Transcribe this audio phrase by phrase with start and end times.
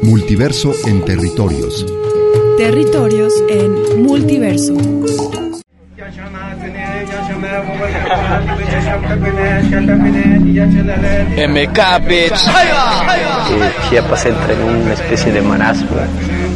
[0.00, 1.84] Multiverso en territorios.
[2.56, 4.72] Territorios en multiverso.
[11.36, 12.40] MK, bitch.
[13.90, 15.90] Chiapas entra en una especie de marasmo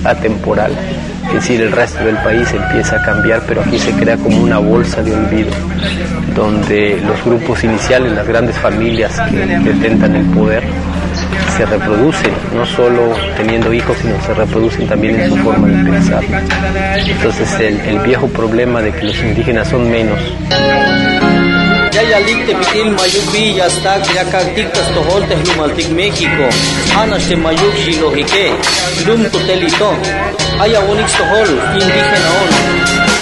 [0.05, 0.73] atemporal.
[1.29, 4.59] Es decir, el resto del país empieza a cambiar, pero aquí se crea como una
[4.59, 5.50] bolsa de olvido,
[6.34, 10.64] donde los grupos iniciales, las grandes familias que detentan el poder,
[11.57, 16.25] se reproducen, no solo teniendo hijos, sino se reproducen también en su forma de pensar.
[17.07, 20.18] Entonces el, el viejo problema de que los indígenas son menos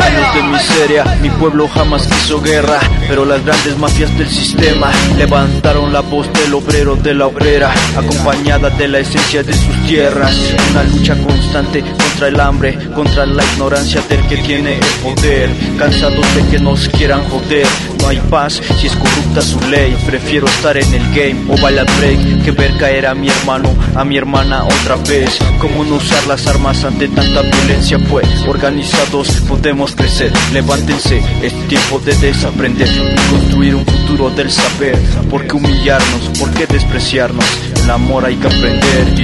[0.01, 5.93] Años de miseria, mi pueblo jamás quiso guerra, pero las grandes mafias del sistema levantaron
[5.93, 10.35] la voz del obrero de la obrera, acompañada de la esencia de sus tierras.
[10.71, 15.51] Una lucha constante contra el hambre, contra la ignorancia del que tiene el poder.
[15.79, 17.67] Cansados de que nos quieran joder,
[18.01, 19.97] no hay paz si es corrupta su ley.
[20.07, 24.05] Prefiero estar en el game o bailar break que ver caer a mi hermano, a
[24.05, 25.39] mi hermana otra vez.
[25.59, 30.33] Cómo no usar las armas ante tanta violencia, pues organizados podemos crecer.
[30.53, 34.99] Levántense, es tiempo de desaprender y construir un futuro del saber.
[35.31, 36.39] ¿Por qué humillarnos?
[36.39, 37.45] ¿Por qué despreciarnos?
[37.83, 39.15] El amor hay que aprender.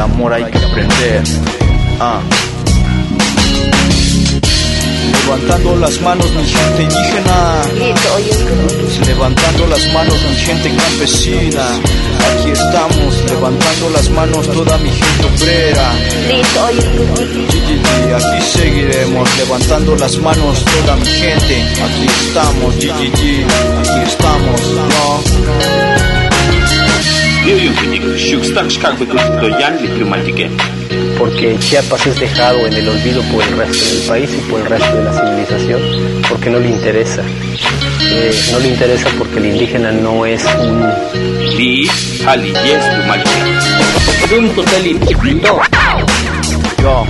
[0.00, 1.22] Amor hay que aprender.
[2.00, 2.20] Ah.
[5.26, 7.62] Levantando las manos mi gente indígena.
[9.06, 11.66] Levantando las manos mi gente campesina.
[12.30, 15.92] Aquí estamos levantando las manos toda mi gente obrera.
[18.16, 21.62] Aquí seguiremos levantando las manos toda mi gente.
[21.84, 23.44] Aquí estamos, aquí
[24.06, 26.09] estamos, no
[31.18, 34.66] porque Chiapas es dejado en el olvido por el resto del país y por el
[34.66, 35.80] resto de la civilización,
[36.28, 37.22] porque no le interesa.
[37.22, 40.82] Eh, no le interesa porque el indígena no es un...
[46.80, 47.04] Yo,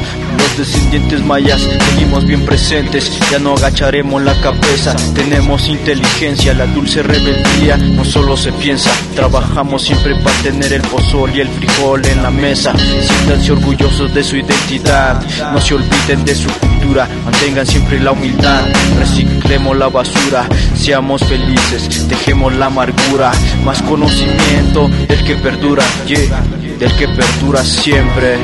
[0.56, 7.77] descendientes mayas seguimos bien presentes, ya no agacharemos la cabeza, tenemos inteligencia, la dulce rebeldía
[7.77, 12.31] no solo se piensa, trabajamos siempre para tener el pozol y el frijol en la
[12.31, 15.22] mesa, siéntanse orgullosos de su identidad,
[15.53, 18.62] no se olviden de su cultura, mantengan siempre la humildad,
[18.99, 23.32] reciclemos la basura, seamos felices, dejemos la amargura,
[23.65, 26.43] más conocimiento del que perdura, yeah,
[26.78, 28.38] del que perdura siempre.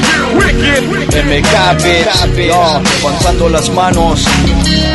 [0.00, 2.46] MK, bitch.
[2.48, 4.26] Yo, levantando las manos.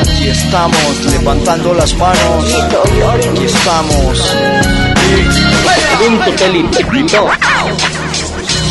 [0.02, 2.46] Aquí estamos, levantando las manos.
[3.32, 4.20] Aquí estamos.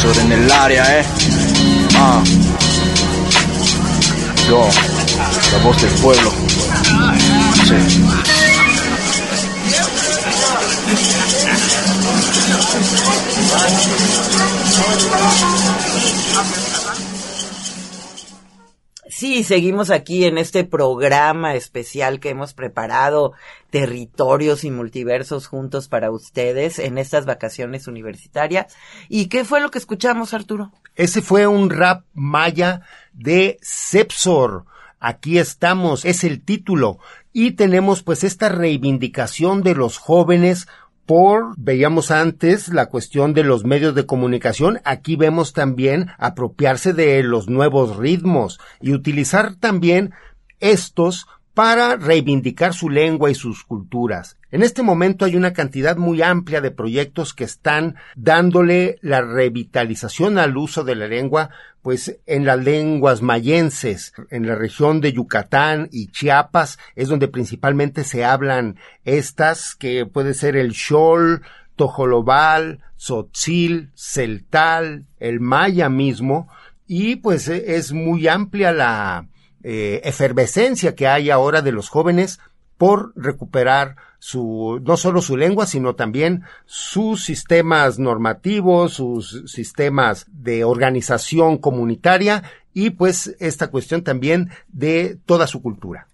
[0.00, 1.04] Sobre en el área, eh.
[1.96, 2.22] Ah.
[4.48, 4.68] Yo,
[5.52, 6.32] la voz del pueblo.
[7.66, 8.02] Sí.
[19.22, 23.34] Sí, seguimos aquí en este programa especial que hemos preparado,
[23.70, 28.74] territorios y multiversos juntos para ustedes en estas vacaciones universitarias.
[29.08, 30.72] ¿Y qué fue lo que escuchamos, Arturo?
[30.96, 32.80] Ese fue un rap maya
[33.12, 34.64] de Sepsor.
[34.98, 36.98] Aquí estamos, es el título.
[37.32, 40.66] Y tenemos pues esta reivindicación de los jóvenes
[41.06, 47.22] por, veíamos antes la cuestión de los medios de comunicación, aquí vemos también apropiarse de
[47.22, 50.12] los nuevos ritmos y utilizar también
[50.60, 54.38] estos para reivindicar su lengua y sus culturas.
[54.50, 60.38] En este momento hay una cantidad muy amplia de proyectos que están dándole la revitalización
[60.38, 61.50] al uso de la lengua,
[61.82, 68.04] pues en las lenguas mayenses, en la región de Yucatán y Chiapas, es donde principalmente
[68.04, 71.42] se hablan estas, que puede ser el Xol,
[71.76, 76.48] Tojolobal, Tzotzil, Celtal, el maya mismo,
[76.86, 79.26] y pues es muy amplia la
[79.62, 82.40] eh, efervescencia que hay ahora de los jóvenes
[82.78, 90.64] por recuperar su, no solo su lengua, sino también sus sistemas normativos, sus sistemas de
[90.64, 92.42] organización comunitaria
[92.74, 96.08] y pues esta cuestión también de toda su cultura.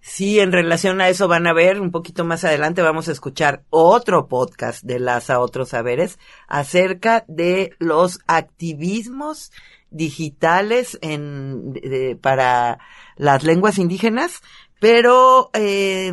[0.00, 3.62] Sí, en relación a eso van a ver un poquito más adelante vamos a escuchar
[3.68, 9.50] otro podcast de las a otros saberes acerca de los activismos
[9.90, 12.78] digitales en, para
[13.16, 14.40] las lenguas indígenas,
[14.80, 16.12] pero eh,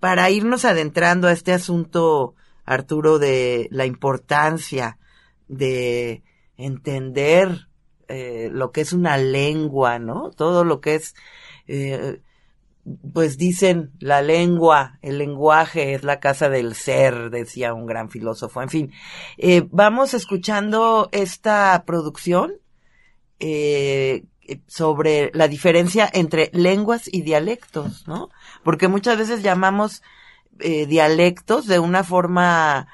[0.00, 2.34] para irnos adentrando a este asunto
[2.64, 4.98] Arturo, de la importancia
[5.48, 6.22] de
[6.56, 7.66] entender
[8.08, 10.30] eh, lo que es una lengua, ¿no?
[10.30, 11.14] Todo lo que es,
[11.66, 12.20] eh,
[13.12, 18.62] pues dicen, la lengua, el lenguaje es la casa del ser, decía un gran filósofo.
[18.62, 18.92] En fin,
[19.70, 22.61] vamos escuchando esta producción
[23.44, 24.24] eh,
[24.68, 28.30] sobre la diferencia entre lenguas y dialectos, ¿no?
[28.62, 30.02] Porque muchas veces llamamos
[30.60, 32.86] eh, dialectos de una forma,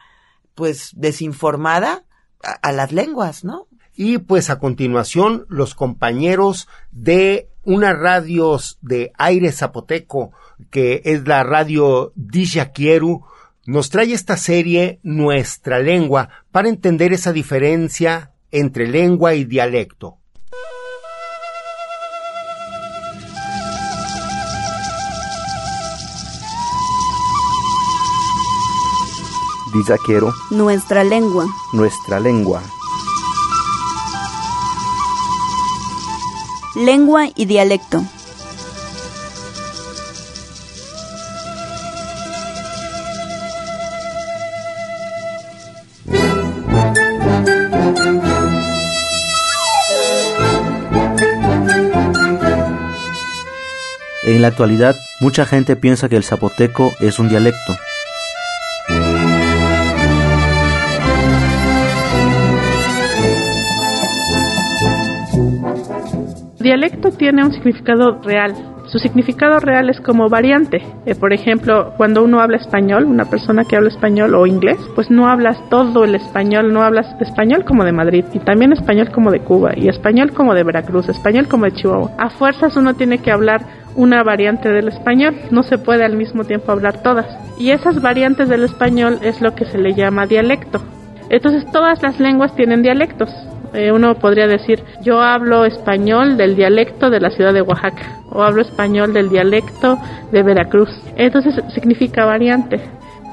[0.55, 2.05] pues, desinformada
[2.43, 3.67] a, a las lenguas, ¿no?
[3.95, 10.31] Y pues a continuación los compañeros de una radio de aire zapoteco
[10.71, 13.25] que es la radio Dijaquieru
[13.67, 20.18] nos trae esta serie Nuestra lengua para entender esa diferencia entre lengua y dialecto.
[30.51, 31.47] Nuestra lengua.
[31.73, 32.63] nuestra lengua.
[36.75, 38.03] Lengua y dialecto.
[54.25, 57.77] En la actualidad, mucha gente piensa que el zapoteco es un dialecto.
[66.61, 68.53] Dialecto tiene un significado real.
[68.87, 70.83] Su significado real es como variante.
[71.07, 75.09] Eh, por ejemplo, cuando uno habla español, una persona que habla español o inglés, pues
[75.09, 79.31] no hablas todo el español, no hablas español como de Madrid y también español como
[79.31, 82.11] de Cuba y español como de Veracruz, español como de Chihuahua.
[82.19, 83.61] A fuerzas uno tiene que hablar
[83.95, 87.27] una variante del español, no se puede al mismo tiempo hablar todas.
[87.57, 90.81] Y esas variantes del español es lo que se le llama dialecto.
[91.31, 93.31] Entonces todas las lenguas tienen dialectos.
[93.75, 98.43] Eh, uno podría decir, yo hablo español del dialecto de la ciudad de Oaxaca o
[98.43, 99.99] hablo español del dialecto
[100.33, 100.91] de Veracruz.
[101.17, 102.81] Entonces significa variante.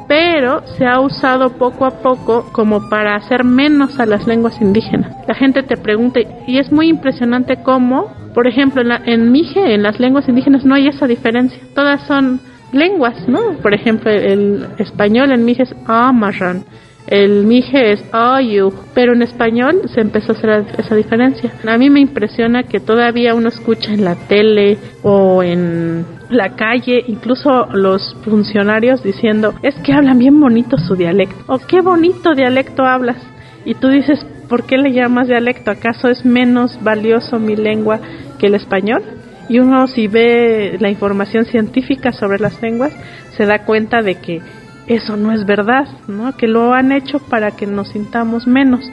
[0.07, 5.15] Pero se ha usado poco a poco como para hacer menos a las lenguas indígenas.
[5.27, 9.73] La gente te pregunta, y es muy impresionante cómo, por ejemplo, en, la, en Mije,
[9.73, 11.59] en las lenguas indígenas no hay esa diferencia.
[11.73, 12.39] Todas son
[12.71, 13.53] lenguas, ¿no?
[13.63, 16.65] Por ejemplo, el español en Mije es Amarran,
[17.07, 21.51] el mije es ayu, pero en español se empezó a hacer esa diferencia.
[21.67, 27.03] A mí me impresiona que todavía uno escucha en la tele o en la calle,
[27.07, 32.83] incluso los funcionarios diciendo, es que hablan bien bonito su dialecto, o qué bonito dialecto
[32.83, 33.17] hablas.
[33.65, 35.71] Y tú dices, ¿por qué le llamas dialecto?
[35.71, 37.99] ¿Acaso es menos valioso mi lengua
[38.39, 39.03] que el español?
[39.47, 42.93] Y uno si ve la información científica sobre las lenguas,
[43.37, 44.41] se da cuenta de que
[44.87, 46.35] eso no es verdad, ¿no?
[46.37, 48.89] Que lo han hecho para que nos sintamos menos,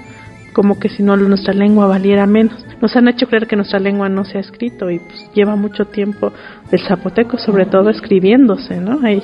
[0.52, 2.64] como que si no nuestra lengua valiera menos.
[2.80, 5.86] Nos han hecho creer que nuestra lengua no se ha escrito y pues lleva mucho
[5.86, 6.32] tiempo
[6.70, 9.00] el zapoteco, sobre todo escribiéndose, ¿no?
[9.02, 9.22] Hay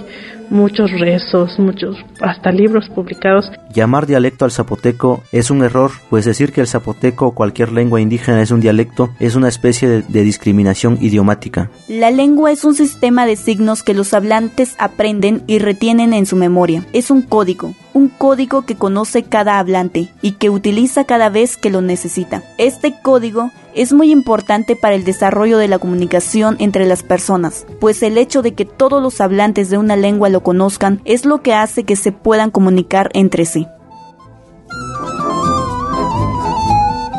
[0.51, 3.51] muchos rezos, muchos hasta libros publicados.
[3.73, 8.01] Llamar dialecto al zapoteco es un error, pues decir que el zapoteco o cualquier lengua
[8.01, 11.71] indígena es un dialecto es una especie de, de discriminación idiomática.
[11.89, 16.37] La lengua es un sistema de signos que los hablantes aprenden y retienen en su
[16.37, 16.85] memoria.
[16.93, 21.71] Es un código, un código que conoce cada hablante y que utiliza cada vez que
[21.71, 22.43] lo necesita.
[22.59, 28.03] Este código es muy importante para el desarrollo de la comunicación entre las personas, pues
[28.03, 31.55] el hecho de que todos los hablantes de una lengua lo conozcan es lo que
[31.55, 33.69] hace que se puedan comunicar entre sí.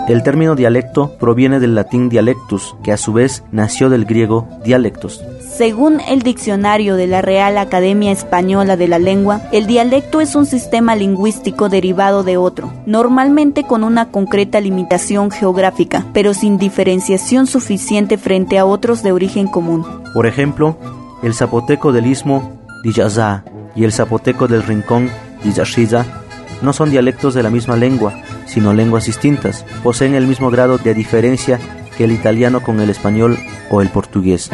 [0.10, 5.24] El término dialecto proviene del latín dialectus, que a su vez nació del griego dialectos.
[5.60, 10.46] Según el diccionario de la Real Academia Española de la Lengua, el dialecto es un
[10.46, 18.18] sistema lingüístico derivado de otro, normalmente con una concreta limitación geográfica, pero sin diferenciación suficiente
[18.18, 19.86] frente a otros de origen común.
[20.14, 20.78] Por ejemplo,
[21.24, 23.44] el zapoteco del istmo, Diyaza,
[23.76, 25.10] y el zapoteco del rincón,
[25.44, 26.06] Diyashiza,
[26.62, 28.14] no son dialectos de la misma lengua,
[28.46, 29.66] sino lenguas distintas.
[29.84, 31.60] Poseen el mismo grado de diferencia
[32.00, 33.38] que el italiano con el español
[33.70, 34.50] o el portugués.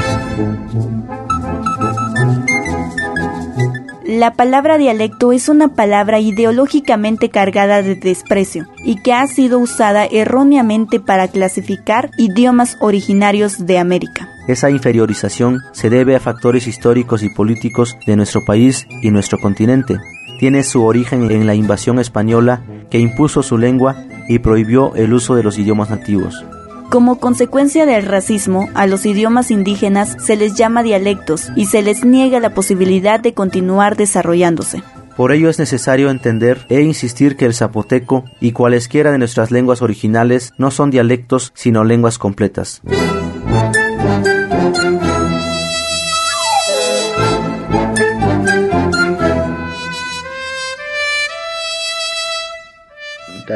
[4.04, 10.06] La palabra dialecto es una palabra ideológicamente cargada de desprecio y que ha sido usada
[10.06, 14.28] erróneamente para clasificar idiomas originarios de América.
[14.48, 19.98] Esa inferiorización se debe a factores históricos y políticos de nuestro país y nuestro continente.
[20.40, 25.36] Tiene su origen en la invasión española que impuso su lengua y prohibió el uso
[25.36, 26.44] de los idiomas nativos.
[26.90, 32.06] Como consecuencia del racismo, a los idiomas indígenas se les llama dialectos y se les
[32.06, 34.84] niega la posibilidad de continuar desarrollándose.
[35.18, 39.82] Por ello es necesario entender e insistir que el zapoteco y cualesquiera de nuestras lenguas
[39.82, 42.82] originales no son dialectos sino lenguas completas.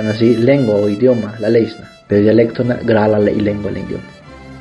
[0.09, 4.03] Así lengua o idioma la leisna pero dialecto na grala la lengua la idioma.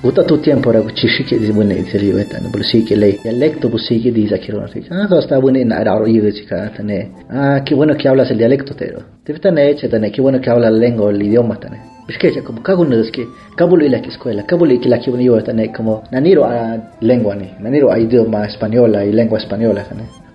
[0.03, 3.19] Uta tu tiempo ra chishi ke di bunne di li weta no bulsi ke le
[3.23, 6.71] dialecto busi ke di zakiro no ah to sta bunne na ra ro yive chika
[6.77, 9.03] tane ah qué bueno que hablas el dialecto tero.
[9.25, 12.31] Te vita ne che tane qué bueno que hablas la lengua el idioma tane Perché
[12.31, 14.57] c'è come cago es que cabulo la que escuela que
[14.89, 15.39] la que yo
[15.75, 19.85] como naniro a lengua ni naniro a idioma española y lengua española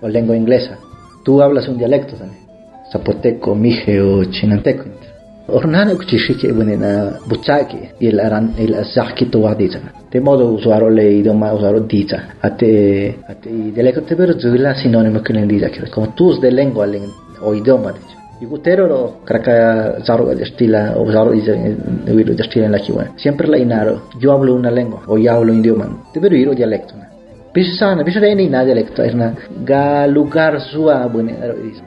[0.00, 0.78] o lengua inglesa.
[1.24, 2.43] Tú hablas un dialecto tane
[2.94, 4.84] zapoteco mije o chinanteco
[5.46, 9.78] Ornana kuchishike bunina buchaki il aran il zaki to wadita.
[10.10, 12.36] De modo usaro le idioma usaro dita.
[12.40, 15.68] Ate ate dele kote per zula sinonimo con il dita.
[15.90, 16.88] Como tus de lengua
[17.42, 18.16] o idioma dice.
[18.40, 23.12] Igutero ro kraka zaro stila o zaro de stila en la kiwa.
[23.16, 24.08] Siempre la inaro.
[24.18, 26.04] Yo hablo una lengua o yo hablo un idioma.
[26.14, 26.94] Debe ir dialecto.
[27.54, 29.32] Bisa sana, bisa ini na dialekto erna
[29.64, 31.38] ga lugar sua bune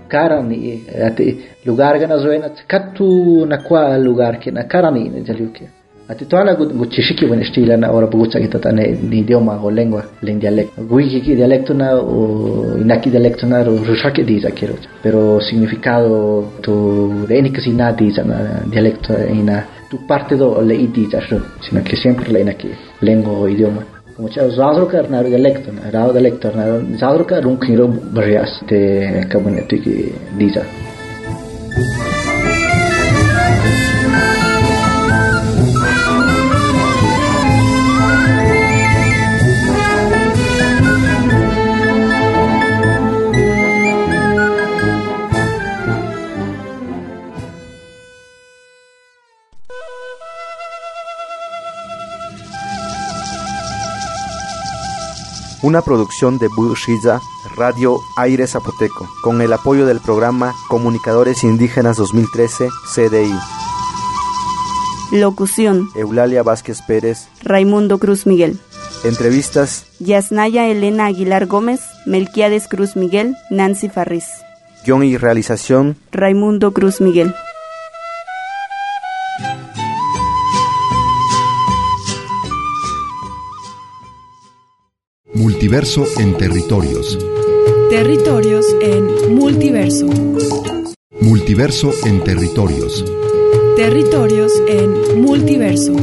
[0.07, 5.67] karani ati lugar gana zoena katu na kwa lugar ke na karani ne jaliuke
[6.07, 10.05] ati toala gu guchishiki bune stila na ora bucha kita tane ni idioma o lengua
[10.21, 10.87] len dialecto.
[10.87, 17.51] Guiki ki dialecto na o inaki dialecto na rushake diza quiero pero significado tu reni
[17.51, 21.19] que na diza na dialecto ina tu parte do le diza
[21.59, 22.69] sino que siempre le inaki
[23.01, 26.65] lengua o idioma Mucha zadruka na dialekto na rao dialekto na
[26.97, 28.63] zadruka rung kiro berias
[55.67, 57.19] una producción de Bushiza
[57.57, 63.33] Radio Aire Zapoteco, con el apoyo del programa Comunicadores Indígenas 2013 CDI.
[65.11, 65.89] Locución.
[65.93, 67.27] Eulalia Vázquez Pérez.
[67.43, 68.57] Raimundo Cruz Miguel.
[69.03, 69.85] Entrevistas.
[69.99, 74.23] Yasnaya Elena Aguilar Gómez, Melquiades Cruz Miguel, Nancy Farris.
[74.85, 75.97] Guión y realización.
[76.13, 77.35] Raimundo Cruz Miguel.
[85.57, 87.17] Multiverso en territorios.
[87.89, 90.05] Territorios en multiverso.
[91.19, 93.03] Multiverso en territorios.
[93.75, 95.95] Territorios en multiverso.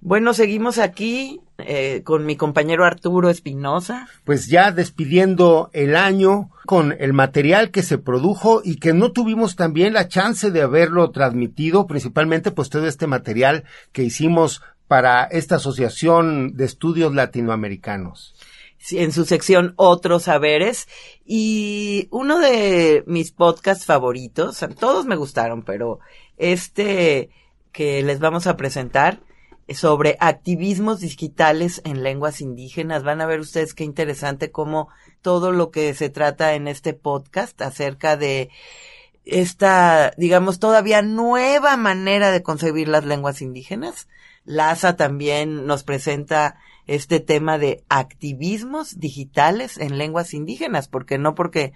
[0.00, 4.06] Bueno, seguimos aquí eh, con mi compañero Arturo Espinosa.
[4.22, 9.56] Pues ya despidiendo el año con el material que se produjo y que no tuvimos
[9.56, 15.56] también la chance de haberlo transmitido, principalmente pues todo este material que hicimos para esta
[15.56, 18.34] Asociación de Estudios Latinoamericanos.
[18.90, 20.88] En su sección Otros Saberes.
[21.24, 26.00] Y uno de mis podcasts favoritos, todos me gustaron, pero
[26.36, 27.30] este
[27.72, 29.20] que les vamos a presentar
[29.68, 33.02] sobre activismos digitales en lenguas indígenas.
[33.02, 34.88] Van a ver ustedes qué interesante cómo
[35.22, 38.50] todo lo que se trata en este podcast acerca de
[39.24, 44.06] esta, digamos, todavía nueva manera de concebir las lenguas indígenas
[44.44, 51.72] Laza también nos presenta este tema de activismos digitales en lenguas indígenas, porque no porque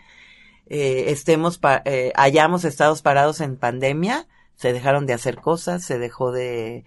[0.67, 6.33] eh, estemos, eh, hayamos estado parados en pandemia, se dejaron de hacer cosas, se dejó
[6.33, 6.85] de,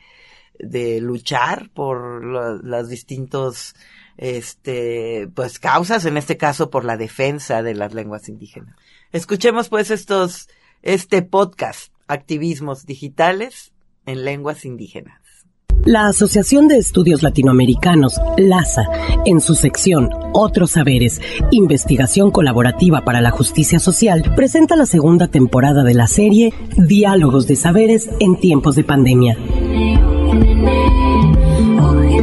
[0.60, 2.24] de luchar por
[2.64, 3.76] las distintos,
[4.18, 8.76] este, pues causas, en este caso por la defensa de las lenguas indígenas.
[9.12, 10.48] Escuchemos pues estos,
[10.84, 13.72] este podcast, activismos digitales
[14.06, 15.21] en lenguas indígenas.
[15.86, 18.84] La Asociación de Estudios Latinoamericanos, LASA,
[19.26, 21.20] en su sección Otros Saberes,
[21.50, 27.56] Investigación Colaborativa para la Justicia Social, presenta la segunda temporada de la serie Diálogos de
[27.56, 29.38] Saberes en tiempos de pandemia.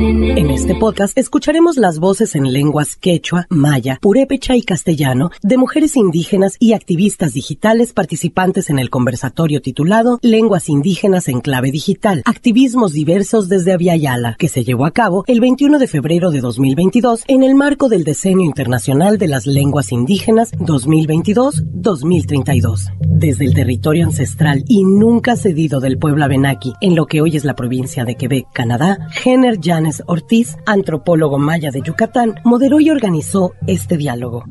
[0.01, 5.97] En este podcast escucharemos las voces en lenguas quechua, maya, purépecha y castellano de mujeres
[5.97, 12.93] indígenas y activistas digitales participantes en el conversatorio titulado Lenguas indígenas en clave digital, activismos
[12.93, 17.43] diversos desde Aviala, que se llevó a cabo el 21 de febrero de 2022 en
[17.43, 22.93] el marco del Decenio Internacional de las Lenguas Indígenas 2022-2032.
[23.05, 27.45] Desde el territorio ancestral y nunca cedido del pueblo Abenaki, en lo que hoy es
[27.45, 32.91] la provincia de Quebec, Canadá, Jenner Janet Briones Ortiz, antropólogo maya de Yucatán, moderó y
[32.91, 34.45] organizó este diálogo.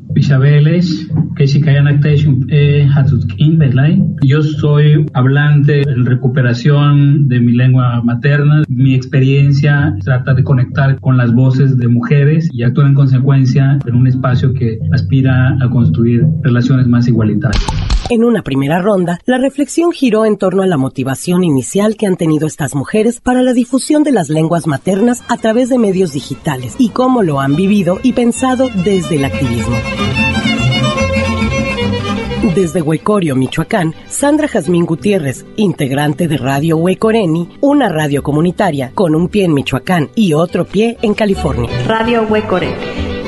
[4.22, 8.64] Yo soy hablante en recuperación de mi lengua materna.
[8.68, 13.94] Mi experiencia trata de conectar con las voces de mujeres y actúa en consecuencia en
[13.94, 17.64] un espacio que aspira a construir relaciones más igualitarias.
[18.10, 22.16] En una primera ronda, la reflexión giró en torno a la motivación inicial que han
[22.16, 26.74] tenido estas mujeres para la difusión de las lenguas maternas a través de medios digitales
[26.78, 29.76] y cómo lo han vivido y pensado desde el activismo.
[32.54, 39.28] Desde Huecorio, Michoacán, Sandra Jazmín Gutiérrez, integrante de Radio Huecoreni, una radio comunitaria con un
[39.28, 41.70] pie en Michoacán y otro pie en California.
[41.86, 42.74] Radio Huecoreni.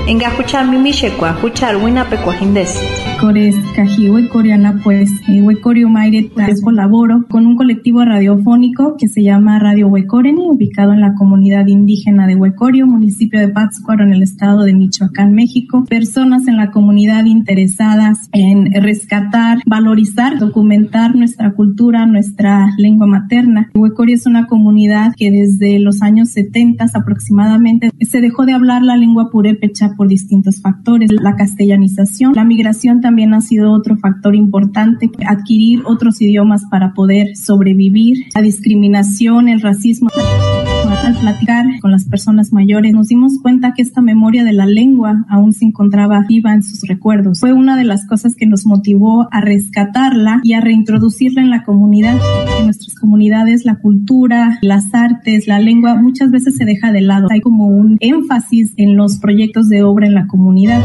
[0.06, 2.80] Engajuchar mimishekwa, juchar winapecuajindes.
[3.76, 9.88] Cajiwe Coreana, pues Huecorio Maire pues, colaboro con un colectivo radiofónico que se llama Radio
[9.88, 14.72] Huecoreni, ubicado en la comunidad indígena de Huecorio, municipio de Pátzcuaro, en el estado de
[14.72, 15.84] Michoacán, México.
[15.84, 23.68] Personas en la comunidad interesadas en rescatar, valorizar, documentar nuestra cultura, nuestra lengua materna.
[23.74, 28.96] Huecorio es una comunidad que desde los años 70 aproximadamente se dejó de hablar la
[28.96, 35.10] lengua purépecha por distintos factores, la castellanización, la migración también ha sido otro factor importante,
[35.26, 40.10] adquirir otros idiomas para poder sobrevivir, la discriminación, el racismo.
[41.04, 45.24] Al platicar con las personas mayores nos dimos cuenta que esta memoria de la lengua
[45.28, 47.40] aún se encontraba viva en sus recuerdos.
[47.40, 51.64] Fue una de las cosas que nos motivó a rescatarla y a reintroducirla en la
[51.64, 52.16] comunidad.
[52.58, 57.28] En nuestras comunidades la cultura, las artes, la lengua muchas veces se deja de lado.
[57.30, 60.82] Hay como un énfasis en los proyectos de obra en la comunidad.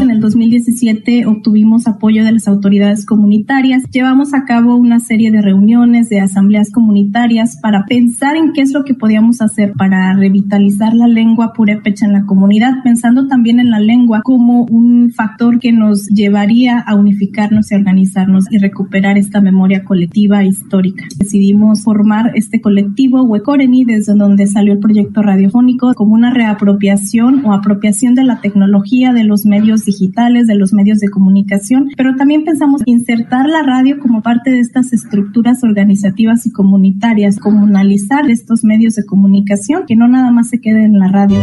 [0.00, 3.82] En el 2017 obtuvimos apoyo de las autoridades comunitarias.
[3.90, 8.72] Llevamos a cabo una serie de reuniones, de asambleas comunitarias para pensar en qué es
[8.72, 13.70] lo que podíamos hacer para revitalizar la lengua purépecha en la comunidad, pensando también en
[13.70, 19.40] la lengua como un factor que nos llevaría a unificarnos y organizarnos y recuperar esta
[19.40, 21.04] memoria colectiva e histórica.
[21.18, 27.52] Decidimos formar este colectivo Huecoreni, desde donde salió el proyecto radiofónico, como una reapropiación o
[27.52, 31.55] apropiación de la tecnología, de los medios digitales, de los medios de comunicación,
[31.96, 38.30] pero también pensamos insertar la radio como parte de estas estructuras organizativas y comunitarias, comunalizar
[38.30, 41.38] estos medios de comunicación, que no nada más se quede en la radio.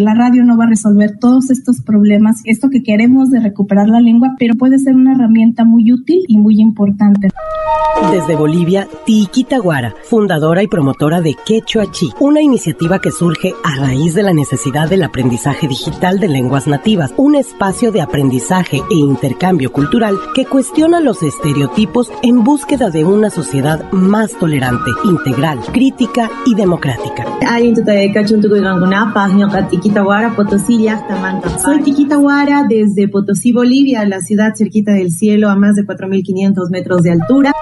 [0.00, 4.00] La radio no va a resolver todos estos problemas, esto que queremos de recuperar la
[4.00, 7.28] lengua, pero puede ser una herramienta muy útil y muy importante.
[8.12, 13.76] Desde Bolivia, Tiquita Guara, fundadora y promotora de Quechua Chi, una iniciativa que surge a
[13.76, 18.94] raíz de la necesidad del aprendizaje digital de lenguas nativas, un espacio de aprendizaje e
[18.94, 26.30] intercambio cultural que cuestiona los estereotipos en búsqueda de una sociedad más tolerante, integral, crítica
[26.46, 27.26] y democrática.
[31.58, 36.70] Soy Tiquita Guara desde Potosí, Bolivia, la ciudad cerquita del cielo a más de 4.500
[36.70, 37.52] metros de altura.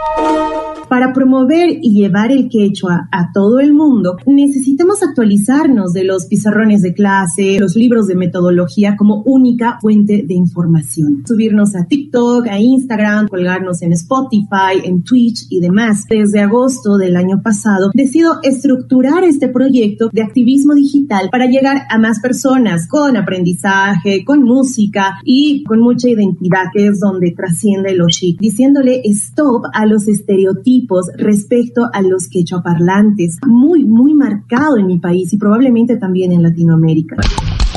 [0.89, 6.81] Para promover y llevar el quechua a todo el mundo, necesitamos actualizarnos de los pizarrones
[6.81, 11.25] de clase, los libros de metodología como única fuente de información.
[11.27, 16.05] Subirnos a TikTok, a Instagram, colgarnos en Spotify, en Twitch y demás.
[16.09, 21.99] Desde agosto del año pasado, decido estructurar este proyecto de activismo digital para llegar a
[21.99, 28.09] más personas con aprendizaje, con música y con mucha identidad, que es donde trasciende lo
[28.09, 34.99] chic, diciéndole stop a los estereotipos respecto a los quechoparlantes, muy, muy marcado en mi
[34.99, 37.17] país y probablemente también en Latinoamérica.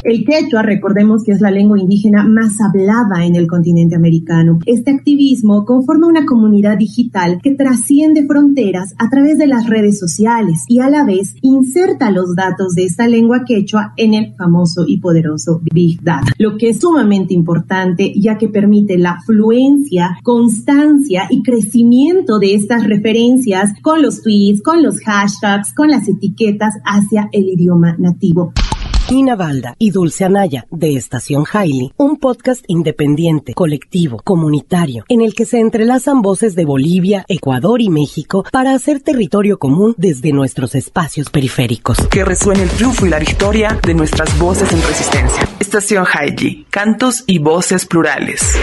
[0.04, 4.58] El quechua, recordemos que es la lengua indígena más hablada en el continente americano.
[4.66, 10.66] Este activismo conforma una comunidad digital que trasciende fronteras a través de las redes sociales
[10.68, 15.00] y a la vez inserta los datos de esta lengua quechua en el famoso y
[15.00, 21.44] poderoso Big Data, lo que es sumamente importante ya que permite la fluencia, constancia y
[21.44, 27.50] crecimiento de estas referencias con los tweets, con los hashtags, con las etiquetas hacia el
[27.50, 28.54] idioma nativo.
[29.12, 35.34] Nina Balda y Dulce Anaya de Estación Hailey, un podcast independiente, colectivo, comunitario, en el
[35.34, 40.76] que se entrelazan voces de Bolivia, Ecuador y México para hacer territorio común desde nuestros
[40.76, 41.98] espacios periféricos.
[42.08, 45.44] Que resuene el triunfo y la victoria de nuestras voces en resistencia.
[45.60, 48.58] Estación Hailey, cantos y voces plurales.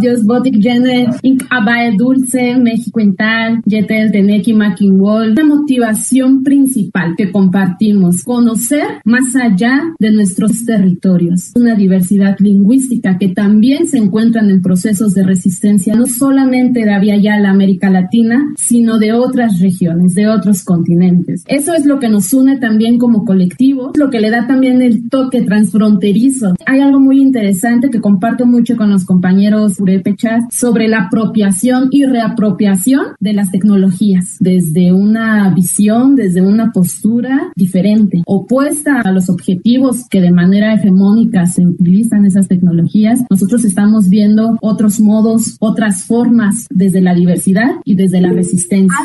[0.00, 1.42] Dios Botic Gene, Inc.
[1.50, 5.34] Abae Dulce, México Intal, Yetel Teneki Makinwol.
[5.34, 11.50] La motivación principal que compartimos, conocer más allá de nuestros territorios.
[11.54, 17.38] Una diversidad lingüística que también se encuentra en procesos de resistencia, no solamente de allá
[17.38, 21.44] la América Latina, sino de otras regiones, de otros continentes.
[21.46, 25.08] Eso es lo que nos une también como colectivo, lo que le da también el
[25.08, 26.54] toque transfronterizo.
[26.66, 32.04] Hay algo muy interesante que comparto mucho con los compañeros purépechas sobre la apropiación y
[32.04, 40.06] reapropiación de las tecnologías desde una visión, desde una postura diferente, opuesta a los objetivos
[40.08, 43.20] que de manera hegemónica se utilizan esas tecnologías.
[43.30, 48.96] Nosotros estamos viendo otros modos, otras formas desde la diversidad y desde la resistencia.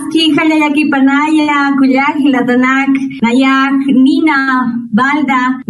[4.91, 5.61] Balda,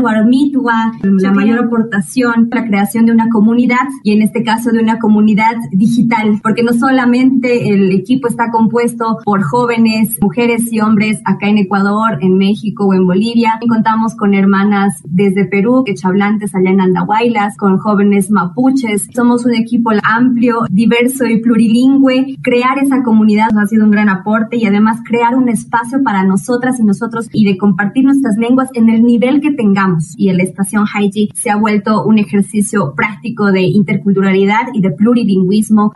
[0.00, 4.98] Guarmitua, la mayor aportación, la creación de una comunidad y en este caso de una
[4.98, 11.48] comunidad digital, porque no solamente el equipo está compuesto por jóvenes, mujeres y hombres acá
[11.48, 16.80] en Ecuador, en México o en Bolivia, contamos con hermanas desde Perú, quechablantes allá en
[16.80, 23.66] Andahuaylas, con jóvenes mapuches, somos un equipo amplio, diverso y plurilingüe, crear esa comunidad ha
[23.66, 27.58] sido un gran aporte y además crear un espacio para nosotras y nosotros y de
[27.58, 30.14] compartir nuestras lenguas en el nivel que tengamos.
[30.16, 35.92] Y la estación Haiji se ha vuelto un ejercicio práctico de interculturalidad y de plurilingüismo.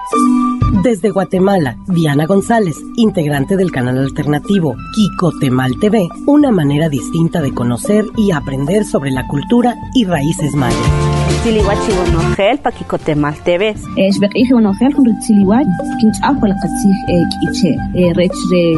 [0.82, 7.52] Desde Guatemala, Diana González, integrante del canal alternativo Kiko Temal TV, una manera distinta de
[7.52, 11.23] conocer y aprender sobre la cultura y raíces mayas.
[11.42, 13.74] Tiliwachi Onogel, Paquico Temal TV.
[13.96, 15.68] Es Bequije Onogel, con Tiliwachi,
[16.00, 16.94] Quinchapo, la Catzig,
[17.40, 17.76] Quiche,
[18.14, 18.72] Rechre,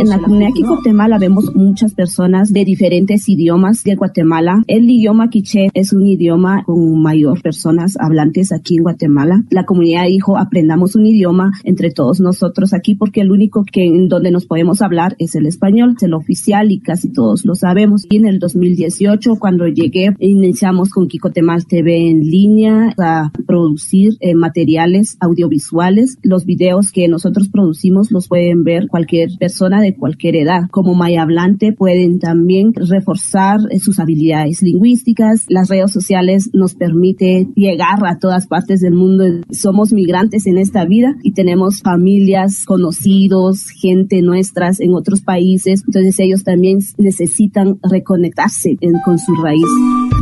[0.00, 4.62] En la comunidad Kiko Temala vemos muchas personas de diferentes idiomas de Guatemala.
[4.66, 9.44] El idioma quiche es un idioma con mayor personas hablantes aquí en Guatemala.
[9.50, 14.08] La comunidad dijo, aprendamos un idioma entre todos nosotros aquí porque el único que en
[14.08, 18.06] donde nos podemos hablar es el español, es el oficial y casi todos lo sabemos.
[18.10, 24.34] Y en el 2018, cuando llegué, iniciamos con Kiko Temal En línea a producir eh,
[24.34, 26.18] materiales audiovisuales.
[26.22, 30.68] Los videos que nosotros producimos los pueden ver cualquier persona de cualquier edad.
[30.70, 35.46] Como maya hablante pueden también reforzar eh, sus habilidades lingüísticas.
[35.48, 39.24] Las redes sociales nos permite llegar a todas partes del mundo.
[39.50, 45.82] Somos migrantes en esta vida y tenemos familias, conocidos, gente nuestras en otros países.
[45.86, 49.64] Entonces ellos también necesitan reconectarse con su raíz.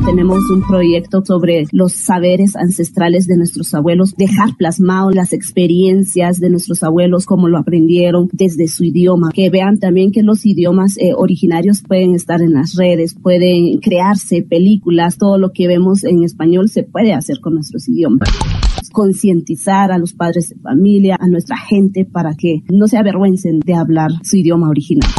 [0.05, 6.51] Tenemos un proyecto sobre los saberes ancestrales de nuestros abuelos, dejar plasmado las experiencias de
[6.51, 9.31] nuestros abuelos, como lo aprendieron desde su idioma.
[9.35, 14.43] Que vean también que los idiomas eh, originarios pueden estar en las redes, pueden crearse
[14.43, 18.29] películas, todo lo que vemos en español se puede hacer con nuestros idiomas
[18.93, 23.75] concientizar a los padres de familia, a nuestra gente, para que no se avergüencen de
[23.75, 25.11] hablar su idioma original.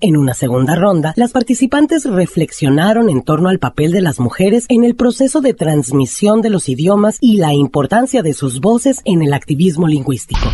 [0.00, 4.84] En una segunda ronda, las participantes reflexionaron en torno al papel de las mujeres en
[4.84, 9.34] el proceso de transmisión de los idiomas y la importancia de sus voces en el
[9.34, 10.52] activismo lingüístico.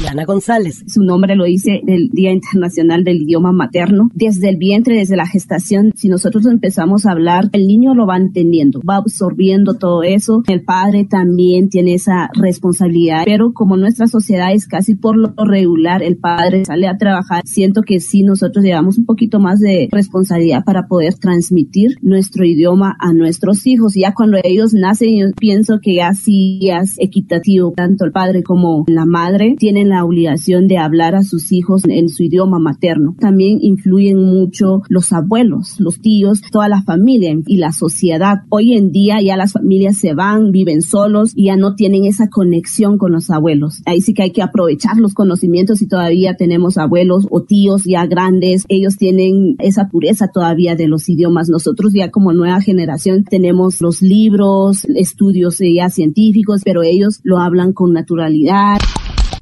[0.00, 0.82] Diana González.
[0.86, 4.10] Su nombre lo dice el Día Internacional del Idioma Materno.
[4.14, 8.16] Desde el vientre, desde la gestación, si nosotros empezamos a hablar, el niño lo va
[8.16, 10.42] entendiendo, va absorbiendo todo eso.
[10.48, 16.02] El padre también tiene esa responsabilidad, pero como nuestra sociedad es casi por lo regular,
[16.02, 20.64] el padre sale a trabajar, siento que sí nosotros llevamos un poquito más de responsabilidad
[20.64, 23.94] para poder transmitir nuestro idioma a nuestros hijos.
[23.94, 28.84] Ya cuando ellos nacen, yo pienso que ya sí es equitativo, tanto el padre como
[28.88, 33.14] la madre tienen la obligación de hablar a sus hijos en su idioma materno.
[33.18, 38.38] También influyen mucho los abuelos, los tíos, toda la familia y la sociedad.
[38.48, 42.28] Hoy en día ya las familias se van, viven solos y ya no tienen esa
[42.28, 43.82] conexión con los abuelos.
[43.86, 48.06] Ahí sí que hay que aprovechar los conocimientos y todavía tenemos abuelos o tíos ya
[48.06, 48.64] grandes.
[48.68, 51.48] Ellos tienen esa pureza todavía de los idiomas.
[51.48, 57.72] Nosotros ya como nueva generación tenemos los libros, estudios ya científicos, pero ellos lo hablan
[57.72, 58.78] con naturalidad.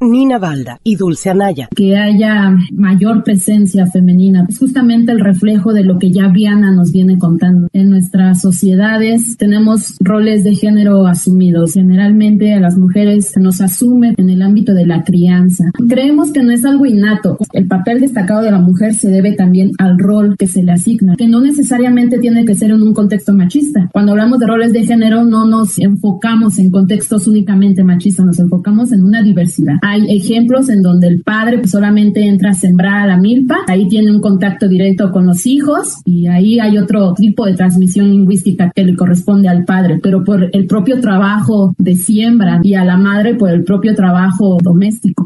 [0.01, 1.69] Nina Valda y Dulce Anaya.
[1.75, 4.47] Que haya mayor presencia femenina.
[4.49, 7.69] Es justamente el reflejo de lo que ya Viana nos viene contando.
[7.73, 11.75] En nuestras sociedades tenemos roles de género asumidos.
[11.75, 15.65] Generalmente a las mujeres nos asume en el ámbito de la crianza.
[15.89, 17.37] Creemos que no es algo innato.
[17.53, 21.17] El papel destacado de la mujer se debe también al rol que se le asigna,
[21.17, 23.89] que no necesariamente tiene que ser en un contexto machista.
[23.93, 28.93] Cuando hablamos de roles de género no nos enfocamos en contextos únicamente machistas, nos enfocamos
[28.93, 33.17] en una diversidad Hay ejemplos en donde el padre solamente entra a sembrar a la
[33.17, 37.55] milpa, ahí tiene un contacto directo con los hijos y ahí hay otro tipo de
[37.55, 42.75] transmisión lingüística que le corresponde al padre, pero por el propio trabajo de siembra y
[42.75, 45.25] a la madre por el propio trabajo doméstico.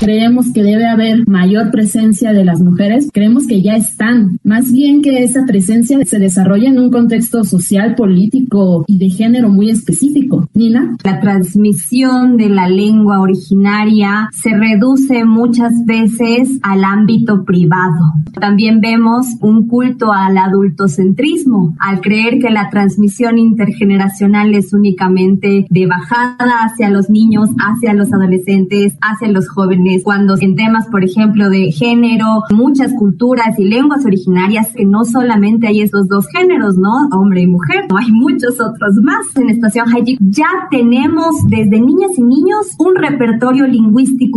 [0.00, 5.00] Creemos que debe haber mayor presencia de las mujeres, creemos que ya están, más bien
[5.00, 10.48] que esa presencia se desarrolla en un contexto social, político y de género muy específico.
[10.52, 10.96] Nina.
[11.04, 13.93] La transmisión de la lengua originaria
[14.32, 18.12] se reduce muchas veces al ámbito privado.
[18.40, 25.86] También vemos un culto al adultocentrismo, al creer que la transmisión intergeneracional es únicamente de
[25.86, 31.48] bajada hacia los niños, hacia los adolescentes, hacia los jóvenes cuando en temas, por ejemplo,
[31.48, 36.90] de género, muchas culturas y lenguas originarias, que no solamente hay esos dos géneros, ¿no?
[37.12, 39.24] Hombre y mujer, no hay muchos otros más.
[39.36, 43.83] En Estación Hayek ya tenemos desde niñas y niños un repertorio lingüístico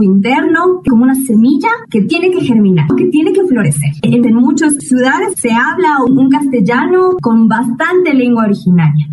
[0.03, 3.91] interno como una semilla que tiene que germinar, que tiene que florecer.
[4.01, 9.07] En muchas ciudades se habla un castellano con bastante lengua originaria.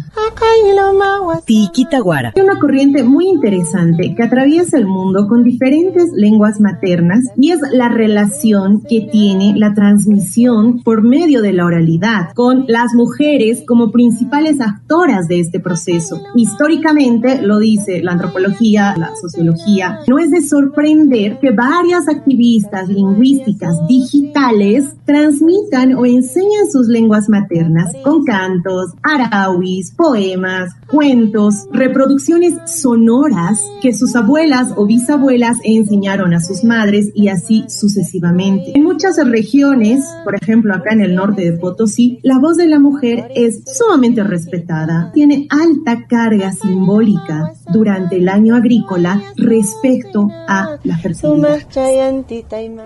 [2.35, 7.61] Hay una corriente muy interesante que atraviesa el mundo con diferentes lenguas maternas y es
[7.73, 13.91] la relación que tiene la transmisión por medio de la oralidad con las mujeres como
[13.91, 16.21] principales actoras de este proceso.
[16.35, 23.75] Históricamente, lo dice la antropología, la sociología, no es de sorprender que varias activistas lingüísticas
[23.87, 33.93] digitales transmitan o enseñan sus lenguas maternas con cantos, arauis, poemas, cuentos, reproducciones sonoras que
[33.93, 38.73] sus abuelas o bisabuelas enseñaron a sus madres y así sucesivamente.
[38.75, 42.79] En muchas regiones, por ejemplo acá en el norte de Potosí, la voz de la
[42.79, 50.14] mujer es sumamente respetada, tiene alta carga simbólica durante el año agrícola respecto
[50.49, 51.67] a la fertilidad.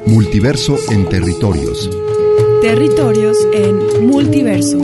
[0.07, 1.91] Multiverso en territorios.
[2.63, 4.79] Territorios en multiverso.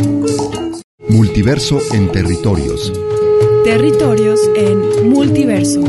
[1.08, 2.92] Multiverso en territorios.
[3.64, 5.80] Territorios en multiverso.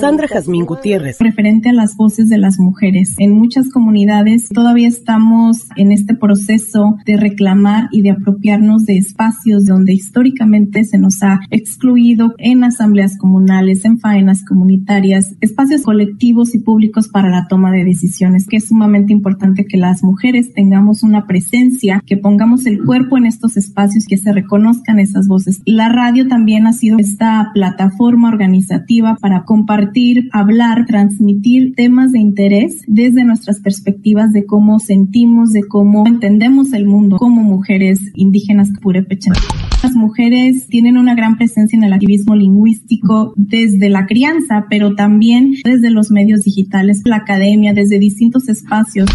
[0.00, 1.18] Sandra Jazmín Gutiérrez.
[1.18, 3.14] Referente a las voces de las mujeres.
[3.18, 9.64] En muchas comunidades todavía estamos en este proceso de reclamar y de apropiarnos de espacios
[9.66, 16.58] donde históricamente se nos ha excluido en asambleas comunales, en faenas comunitarias, espacios colectivos y
[16.58, 21.26] públicos para la toma de decisiones, que es sumamente importante que las mujeres tengamos una
[21.26, 25.60] presencia, que pongamos el cuerpo en estos espacios, que se reconozcan esas voces.
[25.64, 32.82] La radio también ha sido esta plataforma organizativa para compartir, hablar, transmitir temas de interés
[32.86, 39.36] desde nuestras perspectivas de cómo sentimos, de cómo entendemos el mundo como mujeres indígenas purépechas.
[39.82, 45.54] Las mujeres tienen una gran presencia en el activismo lingüístico desde la crianza, pero también
[45.64, 49.08] desde los medios digitales, la academia, desde distintos espacios.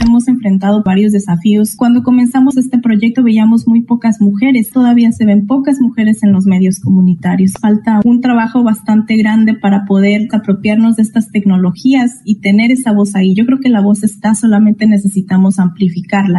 [0.00, 1.74] Hemos enfrentado varios desafíos.
[1.76, 4.70] Cuando comenzamos este proyecto veíamos muy pocas mujeres.
[4.70, 7.52] Todavía se ven pocas mujeres en los medios comunitarios.
[7.60, 13.16] Falta un trabajo bastante grande para poder apropiarnos de estas tecnologías y tener esa voz
[13.16, 13.34] ahí.
[13.34, 16.38] Yo creo que la voz está, solamente necesitamos amplificarla.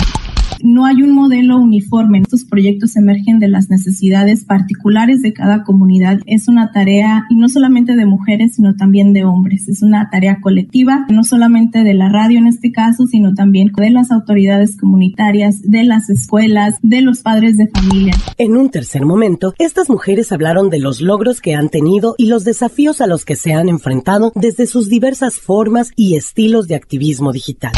[0.63, 2.19] No hay un modelo uniforme.
[2.19, 6.19] Estos proyectos emergen de las necesidades particulares de cada comunidad.
[6.25, 9.67] Es una tarea, y no solamente de mujeres, sino también de hombres.
[9.67, 13.89] Es una tarea colectiva, no solamente de la radio en este caso, sino también de
[13.89, 18.13] las autoridades comunitarias, de las escuelas, de los padres de familia.
[18.37, 22.43] En un tercer momento, estas mujeres hablaron de los logros que han tenido y los
[22.43, 27.31] desafíos a los que se han enfrentado desde sus diversas formas y estilos de activismo
[27.31, 27.73] digital.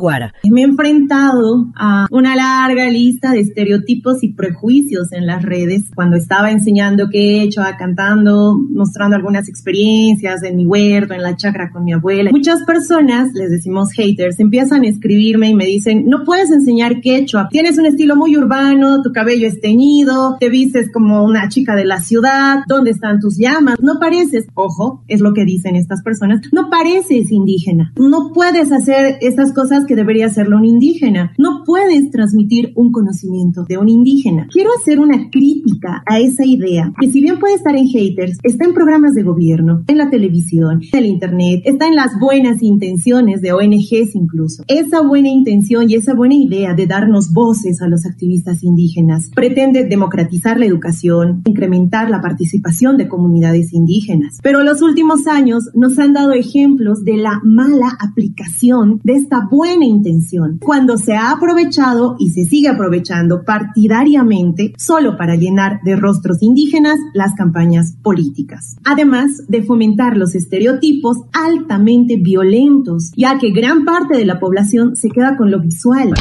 [0.00, 0.32] Guara.
[0.50, 6.16] Me he enfrentado a una larga lista de estereotipos y prejuicios en las redes cuando
[6.16, 11.70] estaba enseñando qué he hecho, cantando, mostrando algunas experiencias en mi huerto, en la chacra
[11.70, 12.30] con mi abuela.
[12.30, 17.48] Muchas personas, les decimos haters, empiezan a escribirme y me dicen, no puedes enseñar quechua,
[17.50, 21.84] tienes un estilo muy urbano, tu cabello es teñido, te vistes como una chica de
[21.84, 23.78] la ciudad, ¿dónde están tus llamas?
[23.80, 29.18] No pareces, ojo, es lo que dicen estas personas, no pareces indígena, no puedes hacer
[29.30, 31.32] estas cosas que debería hacerlo un indígena.
[31.38, 34.48] No puedes transmitir un conocimiento de un indígena.
[34.52, 38.64] Quiero hacer una crítica a esa idea, que si bien puede estar en haters, está
[38.64, 43.40] en programas de gobierno, en la televisión, en el internet, está en las buenas intenciones
[43.40, 44.64] de ONGs incluso.
[44.66, 49.84] Esa buena intención y esa buena idea de darnos voces a los activistas indígenas pretende
[49.84, 54.38] democratizar la educación, incrementar la participación de comunidades indígenas.
[54.42, 59.84] Pero los últimos años nos han dado ejemplos de la mala aplicación de esta buena
[59.84, 66.42] intención, cuando se ha aprovechado y se sigue aprovechando partidariamente solo para llenar de rostros
[66.42, 68.76] indígenas las campañas políticas.
[68.84, 75.10] Además de fomentar los estereotipos altamente violentos, ya que gran parte de la población se
[75.10, 76.12] queda con lo visual.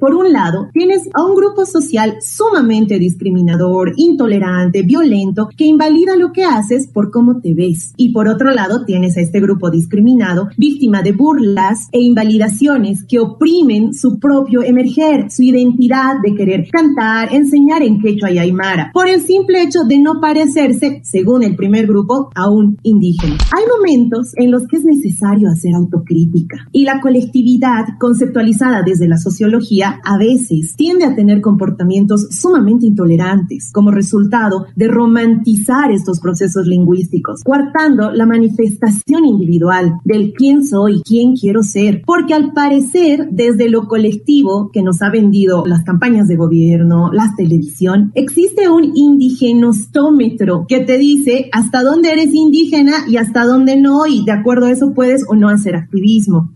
[0.00, 6.32] Por un lado, tienes a un grupo social sumamente discriminador, intolerante, violento, que invalida lo
[6.32, 7.94] que haces por cómo te ves.
[7.96, 13.18] Y por otro lado, tienes a este grupo discriminado, víctima de burlas e invalidaciones que
[13.18, 19.08] oprimen su propio emerger, su identidad de querer cantar, enseñar en quechua y aymara, por
[19.08, 23.36] el simple hecho de no parecerse, según el primer grupo, a un indígena.
[23.56, 29.18] Hay momentos en los que es necesario hacer autocrítica y la colectividad conceptualizada desde la
[29.18, 36.66] sociología a veces tiende a tener comportamientos sumamente intolerantes como resultado de romantizar estos procesos
[36.66, 43.68] lingüísticos, coartando la manifestación individual del quién soy, quién quiero ser, porque al parecer desde
[43.68, 50.66] lo colectivo que nos ha vendido las campañas de gobierno, la televisión, existe un indigenostómetro
[50.68, 54.70] que te dice hasta dónde eres indígena y hasta dónde no y de acuerdo a
[54.70, 56.50] eso puedes o no hacer activismo.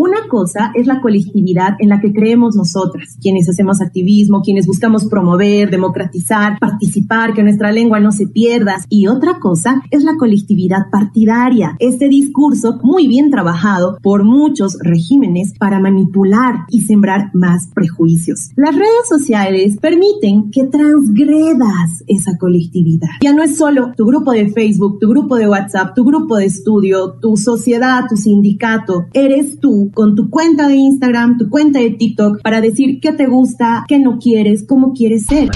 [0.00, 5.06] Una cosa es la colectividad en la que creemos nosotras, quienes hacemos activismo, quienes buscamos
[5.06, 8.76] promover, democratizar, participar, que nuestra lengua no se pierda.
[8.88, 15.54] Y otra cosa es la colectividad partidaria, este discurso muy bien trabajado por muchos regímenes
[15.58, 18.52] para manipular y sembrar más prejuicios.
[18.54, 23.08] Las redes sociales permiten que transgredas esa colectividad.
[23.20, 26.46] Ya no es solo tu grupo de Facebook, tu grupo de WhatsApp, tu grupo de
[26.46, 29.06] estudio, tu sociedad, tu sindicato.
[29.12, 33.26] Eres tú con tu cuenta de Instagram, tu cuenta de TikTok, para decir qué te
[33.26, 35.48] gusta, qué no quieres, cómo quieres ser.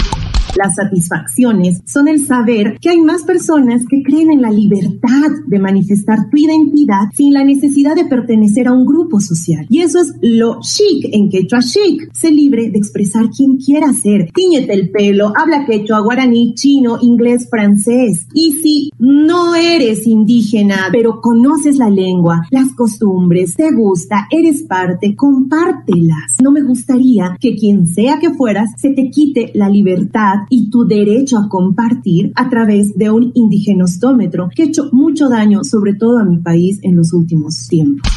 [0.55, 5.59] Las satisfacciones son el saber que hay más personas que creen en la libertad de
[5.59, 9.67] manifestar tu identidad sin la necesidad de pertenecer a un grupo social.
[9.71, 12.13] Y eso es lo chic en quechua chic.
[12.13, 14.31] Sé libre de expresar quien quiera ser.
[14.33, 18.27] Tíñete el pelo, habla quechua, guaraní, chino, inglés, francés.
[18.35, 25.17] Y si no eres indígena, pero conoces la lengua, las costumbres, te gusta, eres parte,
[25.17, 26.37] compártelas.
[26.43, 30.85] No me gustaría que quien sea que fueras se te quite la libertad y tu
[30.85, 36.19] derecho a compartir a través de un indigenostómetro que ha hecho mucho daño, sobre todo
[36.19, 38.09] a mi país en los últimos tiempos.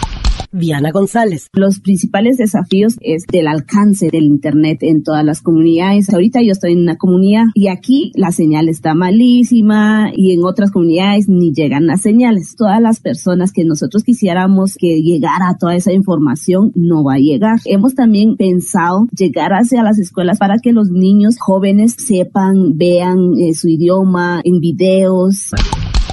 [0.51, 1.49] Diana González.
[1.53, 6.13] Los principales desafíos es del alcance del Internet en todas las comunidades.
[6.13, 10.71] Ahorita yo estoy en una comunidad y aquí la señal está malísima y en otras
[10.71, 12.55] comunidades ni llegan las señales.
[12.55, 17.59] Todas las personas que nosotros quisiéramos que llegara toda esa información no va a llegar.
[17.65, 23.53] Hemos también pensado llegar hacia las escuelas para que los niños jóvenes sepan, vean eh,
[23.53, 25.51] su idioma en videos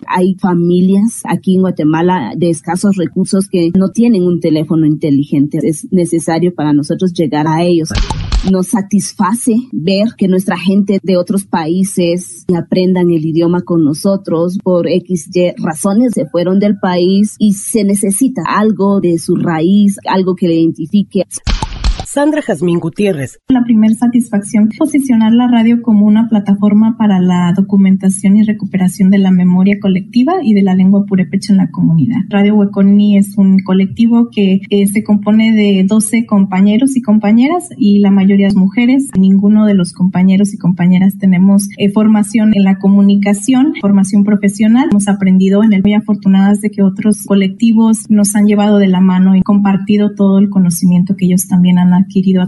[0.06, 5.58] hay familias aquí en Guatemala de escasos recursos que no tienen un teléfono inteligente.
[5.62, 7.90] Es necesario para nosotros llegar a ellos.
[8.50, 14.86] Nos satisface ver que nuestra gente de otros países aprendan el idioma con nosotros por
[14.88, 20.48] XY razones se fueron del país y se necesita algo de su raíz, algo que
[20.48, 21.24] le identifique.
[22.12, 23.38] Sandra Jazmín Gutiérrez.
[23.48, 29.16] La primera satisfacción, posicionar la radio como una plataforma para la documentación y recuperación de
[29.16, 32.18] la memoria colectiva y de la lengua purépecha en la comunidad.
[32.28, 34.60] Radio Hueconi es un colectivo que
[34.92, 39.08] se compone de 12 compañeros y compañeras y la mayoría es mujeres.
[39.18, 44.88] Ninguno de los compañeros y compañeras tenemos eh, formación en la comunicación, formación profesional.
[44.90, 49.00] Hemos aprendido en el muy afortunadas de que otros colectivos nos han llevado de la
[49.00, 52.46] mano y compartido todo el conocimiento que ellos también han adquirido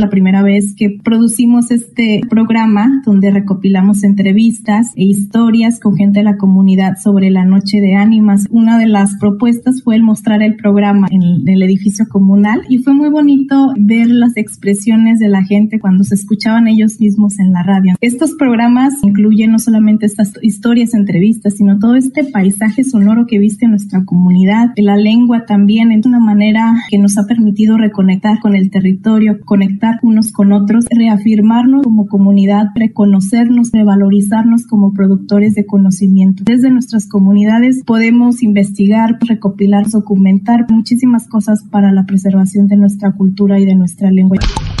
[0.00, 6.24] la primera vez que producimos este programa donde recopilamos entrevistas e historias con gente de
[6.24, 8.46] la comunidad sobre la noche de ánimas.
[8.50, 12.92] Una de las propuestas fue el mostrar el programa en el edificio comunal y fue
[12.92, 17.62] muy bonito ver las expresiones de la gente cuando se escuchaban ellos mismos en la
[17.62, 17.94] radio.
[18.00, 23.66] Estos programas incluyen no solamente estas historias, entrevistas, sino todo este paisaje sonoro que viste
[23.66, 24.72] nuestra comunidad.
[24.76, 29.98] La lengua también es una manera que nos ha permitido reconectar con el territorio, conectar
[30.02, 36.44] unos con otros, reafirmarnos como comunidad, reconocernos, revalorizarnos como productores de conocimiento.
[36.46, 43.58] Desde nuestras comunidades podemos investigar, recopilar, documentar muchísimas cosas para la preservación de nuestra cultura
[43.60, 44.38] y de nuestra lengua.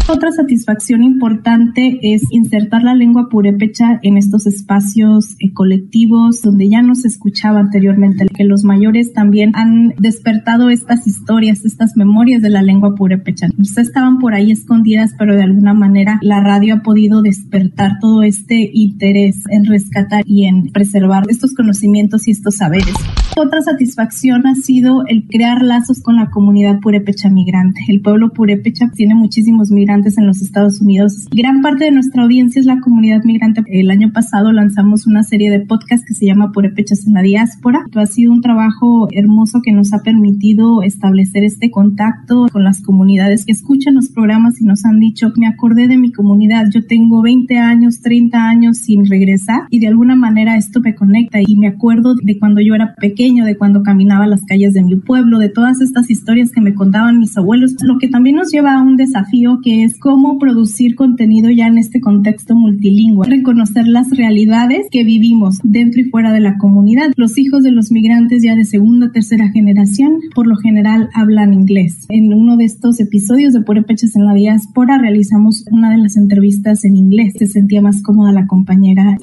[0.08, 6.80] Otra satisfacción importante es insertar la lengua purépecha en estos espacios eh, colectivos donde ya
[6.80, 12.50] no se escuchaba anteriormente, que los mayores también han despertado estas historias, estas memorias de
[12.50, 13.48] la lengua purépecha.
[13.76, 18.22] Ya estaban por ahí escondidas, pero de alguna manera la radio ha podido despertar todo
[18.22, 22.94] este interés en rescatar y en preservar estos conocimientos y estos saberes.
[23.38, 27.82] Otra satisfacción ha sido el crear lazos con la comunidad purépecha migrante.
[27.86, 31.26] El pueblo purépecha tiene muchísimos migrantes en los Estados Unidos.
[31.30, 33.62] Gran parte de nuestra audiencia es la comunidad migrante.
[33.66, 37.84] El año pasado lanzamos una serie de podcasts que se llama Purépechas en la diáspora.
[37.94, 43.44] Ha sido un trabajo hermoso que nos ha permitido establecer este contacto con las comunidades
[43.44, 47.20] que escuchan los programas y nos han dicho, me acordé de mi comunidad, yo tengo
[47.20, 51.66] 20 años, 30 años sin regresar y de alguna manera esto me conecta y me
[51.66, 55.48] acuerdo de cuando yo era pequeño, de cuando caminaba las calles de mi pueblo, de
[55.48, 58.96] todas estas historias que me contaban mis abuelos, lo que también nos lleva a un
[58.96, 65.02] desafío que es cómo producir contenido ya en este contexto multilingüe, reconocer las realidades que
[65.02, 67.10] vivimos dentro y fuera de la comunidad.
[67.16, 72.06] Los hijos de los migrantes ya de segunda, tercera generación, por lo general hablan inglés.
[72.10, 76.84] En uno de estos episodios de Purépechas en la diáspora realizamos una de las entrevistas
[76.84, 77.34] en inglés.
[77.38, 79.16] Se sentía más cómoda la compañera.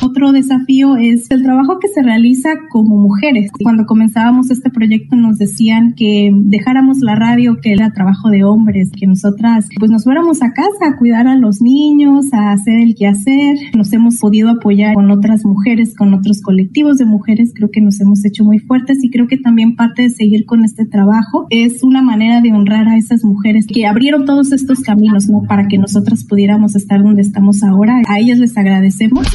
[0.00, 3.50] Otro desafío es el trabajo que se realiza como mujeres.
[3.60, 8.90] Cuando comenzábamos este proyecto nos decían que dejáramos la radio, que era trabajo de hombres,
[8.96, 12.94] que nosotras pues nos fuéramos a casa a cuidar a los niños, a hacer el
[12.94, 13.56] quehacer.
[13.76, 17.52] Nos hemos podido apoyar con otras mujeres, con otros colectivos de mujeres.
[17.52, 20.64] Creo que nos hemos hecho muy fuertes y creo que también parte de seguir con
[20.64, 25.28] este trabajo es una manera de honrar a esas mujeres que abrieron todos estos caminos,
[25.28, 25.42] ¿no?
[25.46, 28.02] Para que nosotras pudiéramos estar donde estamos ahora.
[28.08, 29.26] A ellas les agradecemos.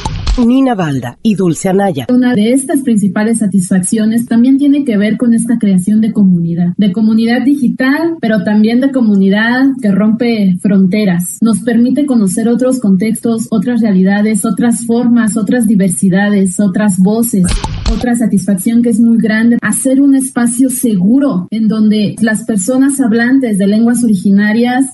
[0.44, 2.06] Nina Balda y Dulce Anaya.
[2.10, 6.92] Una de estas principales satisfacciones también tiene que ver con esta creación de comunidad, de
[6.92, 11.38] comunidad digital, pero también de comunidad que rompe fronteras.
[11.40, 17.44] Nos permite conocer otros contextos, otras realidades, otras formas, otras diversidades, otras voces.
[17.92, 23.58] Otra satisfacción que es muy grande, hacer un espacio seguro en donde las personas hablantes
[23.58, 24.23] de lenguas originarias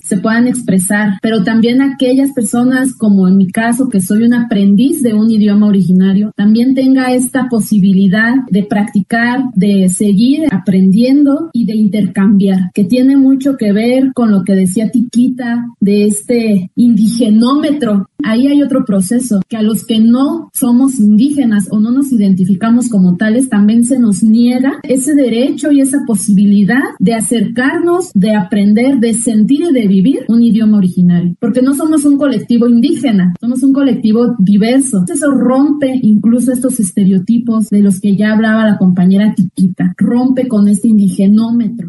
[0.05, 5.03] se puedan expresar, pero también aquellas personas, como en mi caso, que soy un aprendiz
[5.03, 11.75] de un idioma originario, también tenga esta posibilidad de practicar, de seguir aprendiendo y de
[11.75, 18.09] intercambiar, que tiene mucho que ver con lo que decía Tiquita de este indigenómetro.
[18.25, 22.89] Ahí hay otro proceso, que a los que no somos indígenas o no nos identificamos
[22.89, 28.99] como tales, también se nos niega ese derecho y esa posibilidad de acercarnos, de aprender,
[28.99, 33.63] de sentir y de vivir un idioma originario, porque no somos un colectivo indígena, somos
[33.63, 35.05] un colectivo diverso.
[35.13, 40.69] Eso rompe incluso estos estereotipos de los que ya hablaba la compañera Tiquita, rompe con
[40.69, 41.89] este indigenómetro.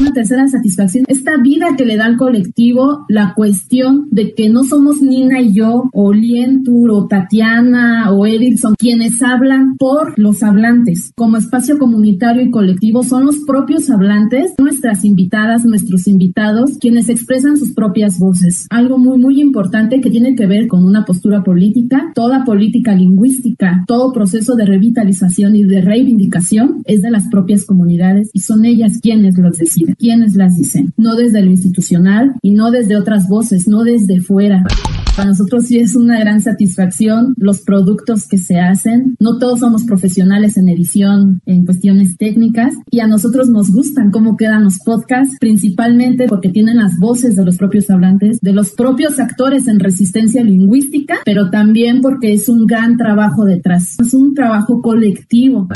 [0.00, 4.62] Una tercera satisfacción, esta vida que le da al colectivo la cuestión de que no
[4.62, 11.12] somos Nina y yo, o Lientur, o Tatiana, o Edilson, quienes hablan por los hablantes.
[11.16, 17.56] Como espacio comunitario y colectivo son los propios hablantes, nuestras invitadas, nuestros invitados, quienes expresan
[17.56, 18.66] sus propias voces.
[18.70, 22.12] Algo muy, muy importante que tiene que ver con una postura política.
[22.14, 28.30] Toda política lingüística, todo proceso de revitalización y de reivindicación es de las propias comunidades
[28.32, 32.70] y son ellas quienes los deciden quienes las dicen, no desde lo institucional y no
[32.70, 34.62] desde otras voces, no desde fuera.
[35.16, 39.16] Para nosotros sí es una gran satisfacción los productos que se hacen.
[39.20, 44.36] No todos somos profesionales en edición, en cuestiones técnicas, y a nosotros nos gustan cómo
[44.36, 49.18] quedan los podcasts, principalmente porque tienen las voces de los propios hablantes, de los propios
[49.18, 53.96] actores en resistencia lingüística, pero también porque es un gran trabajo detrás.
[54.00, 55.68] Es un trabajo colectivo.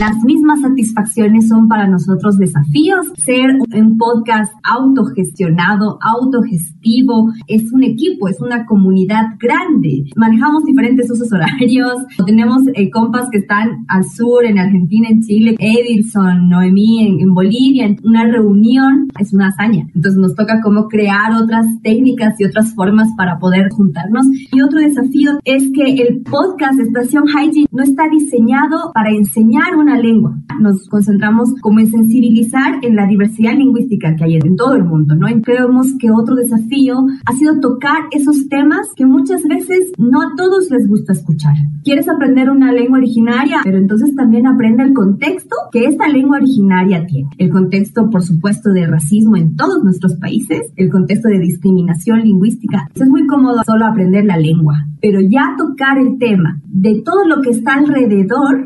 [0.00, 3.06] Las mismas satisfacciones son para nosotros desafíos.
[3.16, 10.04] Ser un podcast autogestionado, autogestivo, es un equipo, es una comunidad grande.
[10.16, 11.94] Manejamos diferentes usos horarios.
[12.26, 17.34] Tenemos eh, compas que están al sur, en Argentina, en Chile, Edilson, Noemí en, en
[17.34, 17.94] Bolivia.
[18.04, 19.86] Una reunión es una hazaña.
[19.94, 24.26] Entonces nos toca cómo crear otras técnicas y otras formas para poder juntarnos.
[24.52, 29.98] Y otro desafío es que el podcast Estación Hygiene no está diseñado para enseñar una
[29.98, 30.36] lengua.
[30.60, 35.14] Nos concentramos como en sensibilizar en la diversidad lingüística que hay en todo el mundo,
[35.14, 35.28] ¿no?
[35.28, 40.36] Y creemos que otro desafío ha sido tocar esos temas que muchas veces no a
[40.36, 41.54] todos les gusta escuchar.
[41.82, 47.04] Quieres aprender una lengua originaria, pero entonces también aprende el contexto que esta lengua originaria
[47.06, 47.28] tiene.
[47.38, 52.88] El contexto, por supuesto, de racismo en todos nuestros países, el contexto de discriminación lingüística.
[52.94, 57.42] Es muy cómodo solo aprender la lengua, pero ya tocar el tema de todo lo
[57.42, 58.64] que está alrededor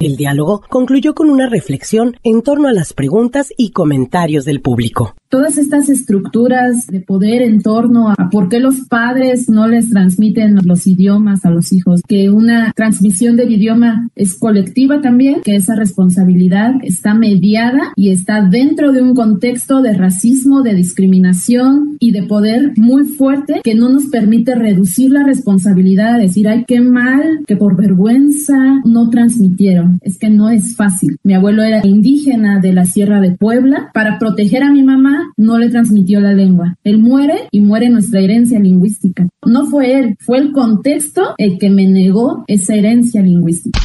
[0.00, 5.14] el diálogo concluyó con una reflexión en torno a las preguntas y comentarios del público.
[5.28, 10.56] Todas estas estructuras de poder en torno a por qué los padres no les transmiten
[10.64, 15.74] los idiomas a los hijos, que una transmisión del idioma es colectiva también, que esa
[15.74, 22.22] responsabilidad está mediada y está dentro de un contexto de racismo, de discriminación y de
[22.22, 27.40] poder muy fuerte que no nos permite reducir la responsabilidad a decir, ay, qué mal,
[27.46, 31.16] que por vergüenza no transmitieron es que no es fácil.
[31.22, 33.90] Mi abuelo era indígena de la Sierra de Puebla.
[33.94, 36.76] Para proteger a mi mamá, no le transmitió la lengua.
[36.84, 39.28] Él muere y muere nuestra herencia lingüística.
[39.46, 43.80] No fue él, fue el contexto el que me negó esa herencia lingüística.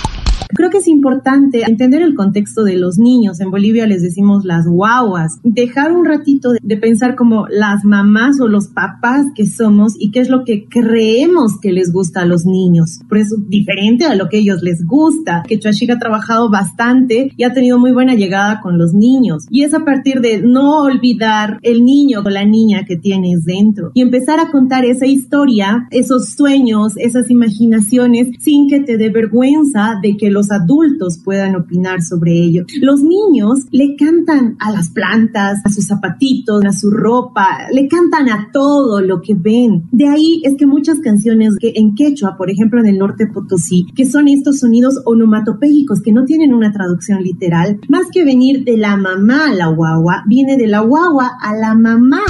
[0.56, 3.40] Creo que es importante entender el contexto de los niños.
[3.40, 5.40] En Bolivia les decimos las guaguas.
[5.44, 10.20] Dejar un ratito de, pensar como las mamás o los papás que somos y qué
[10.20, 13.00] es lo que creemos que les gusta a los niños.
[13.08, 15.44] Por eso, diferente a lo que ellos les gusta.
[15.48, 19.46] Que Chuashik ha trabajado bastante y ha tenido muy buena llegada con los niños.
[19.50, 23.92] Y es a partir de no olvidar el niño o la niña que tienes dentro
[23.94, 30.00] y empezar a contar esa historia, esos sueños, esas imaginaciones sin que te dé vergüenza
[30.02, 32.66] de que los adultos puedan opinar sobre ello.
[32.82, 38.30] Los niños le cantan a las plantas, a sus zapatitos, a su ropa, le cantan
[38.30, 39.84] a todo lo que ven.
[39.92, 43.86] De ahí es que muchas canciones que en quechua, por ejemplo en el norte Potosí,
[43.96, 48.78] que son estos sonidos onomatopéyicos que no tienen una traducción literal, más que venir de
[48.78, 52.24] la mamá a la guagua, viene de la guagua a la mamá.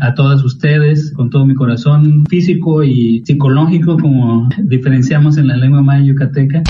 [0.00, 5.82] A todas ustedes, con todo mi corazón físico y psicológico, como diferenciamos en la lengua
[5.82, 6.62] maya yucateca.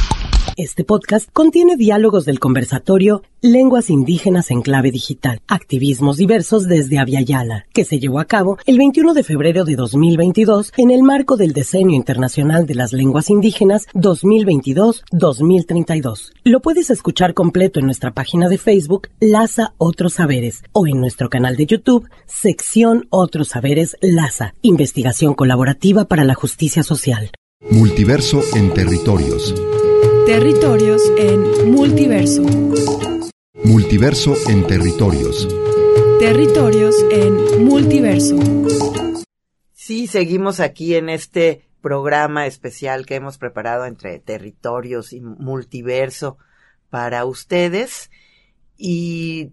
[0.56, 7.64] Este podcast contiene diálogos del conversatorio Lenguas Indígenas en Clave Digital, activismos diversos desde Aviala,
[7.72, 11.54] que se llevó a cabo el 21 de febrero de 2022 en el marco del
[11.54, 16.32] Decenio Internacional de las Lenguas Indígenas 2022-2032.
[16.44, 21.30] Lo puedes escuchar completo en nuestra página de Facebook Laza Otros Saberes o en nuestro
[21.30, 27.30] canal de YouTube Sección Otros Saberes Laza, Investigación Colaborativa para la Justicia Social.
[27.68, 29.54] Multiverso en territorios.
[30.24, 32.42] Territorios en multiverso.
[33.62, 35.46] Multiverso en territorios.
[36.18, 38.38] Territorios en multiverso.
[39.74, 46.38] Sí, seguimos aquí en este programa especial que hemos preparado entre territorios y multiverso
[46.88, 48.10] para ustedes.
[48.78, 49.50] Y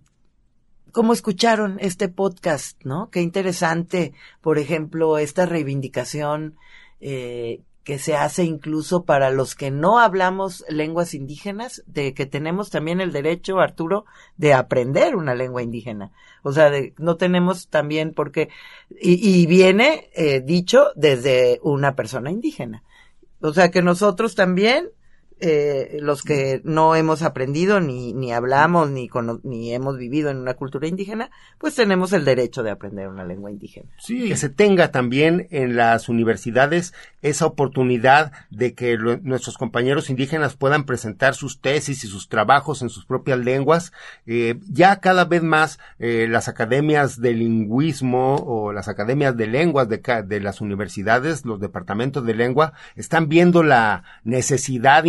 [0.94, 3.10] como escucharon este podcast, ¿no?
[3.10, 6.56] Qué interesante, por ejemplo, esta reivindicación
[7.02, 12.70] eh, que se hace incluso para los que no hablamos lenguas indígenas, de que tenemos
[12.70, 14.04] también el derecho, Arturo,
[14.36, 16.12] de aprender una lengua indígena.
[16.44, 18.50] O sea, de, no tenemos también porque,
[18.90, 22.84] y, viene eh, dicho desde una persona indígena.
[23.40, 24.90] O sea, que nosotros también
[25.40, 29.10] eh, los que no hemos aprendido ni, ni hablamos ni,
[29.44, 33.52] ni hemos vivido en una cultura indígena, pues tenemos el derecho de aprender una lengua
[33.52, 33.88] indígena.
[34.00, 40.56] Sí, que se tenga también en las universidades esa oportunidad de que nuestros compañeros indígenas
[40.56, 43.92] puedan presentar sus tesis y sus trabajos en sus propias lenguas.
[44.26, 49.88] Eh, ya cada vez más eh, las academias de lingüismo o las academias de lenguas
[49.90, 55.06] de, de las universidades, los departamentos de lengua, están viendo la necesidad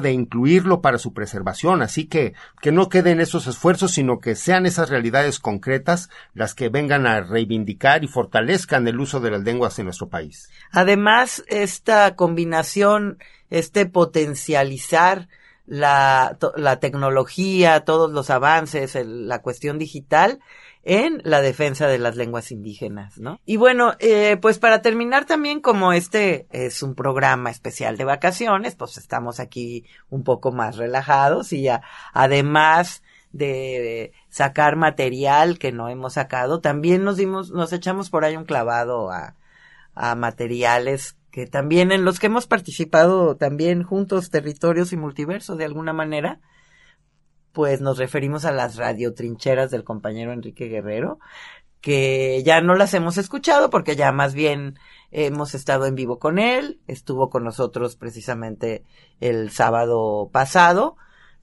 [0.00, 1.82] de incluirlo para su preservación.
[1.82, 6.68] Así que que no queden esos esfuerzos, sino que sean esas realidades concretas las que
[6.68, 10.50] vengan a reivindicar y fortalezcan el uso de las lenguas en nuestro país.
[10.72, 13.18] Además, esta combinación,
[13.50, 15.28] este potencializar
[15.66, 20.40] la, la tecnología, todos los avances, la cuestión digital,
[20.88, 23.40] en la defensa de las lenguas indígenas, ¿no?
[23.44, 28.76] Y bueno, eh, pues para terminar también como este es un programa especial de vacaciones,
[28.76, 31.66] pues estamos aquí un poco más relajados y
[32.12, 38.36] además de sacar material que no hemos sacado, también nos dimos, nos echamos por ahí
[38.36, 39.34] un clavado a,
[39.96, 45.64] a materiales que también en los que hemos participado también juntos, territorios y multiverso de
[45.64, 46.38] alguna manera,
[47.56, 51.18] pues nos referimos a las radiotrincheras del compañero Enrique Guerrero,
[51.80, 54.78] que ya no las hemos escuchado porque ya más bien
[55.10, 58.84] hemos estado en vivo con él, estuvo con nosotros precisamente
[59.20, 60.98] el sábado pasado,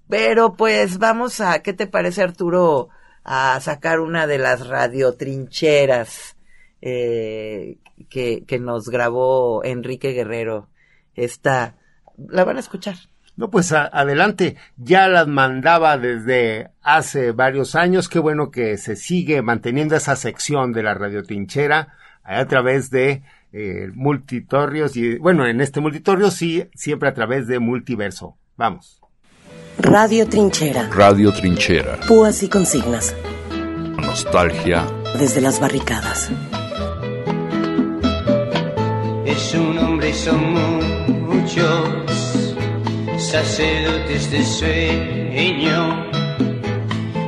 [0.07, 2.89] pero pues vamos a, ¿qué te parece Arturo?
[3.23, 6.37] A sacar una de las radiotrincheras
[6.79, 7.79] eh,
[8.11, 10.69] que, que nos grabó Enrique Guerrero.
[11.15, 11.75] Esta,
[12.15, 12.97] la van a escuchar.
[13.35, 19.41] No, pues adelante, ya las mandaba desde hace varios años, qué bueno que se sigue
[19.41, 25.61] manteniendo esa sección de la radio trinchera a través de eh, multitorios y bueno, en
[25.61, 28.37] este multitorio sí, siempre a través de multiverso.
[28.55, 28.99] Vamos.
[29.79, 30.89] Radio Trinchera.
[30.93, 31.99] Radio Trinchera.
[32.07, 33.15] Púas y consignas.
[33.97, 34.85] Nostalgia.
[35.17, 36.31] Desde las barricadas.
[39.25, 40.53] Es un hombre y son
[41.25, 42.22] muchos
[43.17, 46.09] sacerdotes de sueño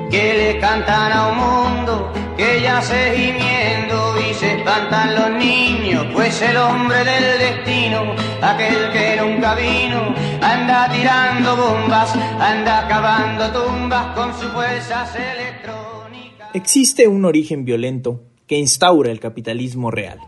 [0.10, 6.06] que le cantan a un mundo que ya se gimiendo y se espantan los niños,
[6.14, 14.16] pues el hombre del destino, aquel que nunca vino, anda tirando bombas, anda cavando tumbas
[14.16, 16.50] con sus fuerzas electrónicas.
[16.54, 20.20] Existe un origen violento que instaura el capitalismo real,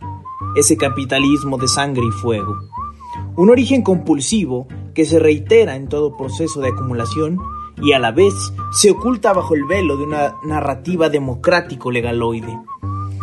[0.55, 2.55] ese capitalismo de sangre y fuego.
[3.37, 7.37] Un origen compulsivo que se reitera en todo proceso de acumulación
[7.79, 8.33] y a la vez
[8.71, 12.59] se oculta bajo el velo de una narrativa democrático legaloide.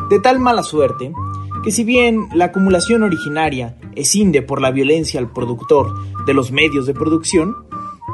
[0.09, 1.13] De tal mala suerte
[1.65, 5.93] que si bien la acumulación originaria escinde por la violencia al productor
[6.27, 7.57] de los medios de producción,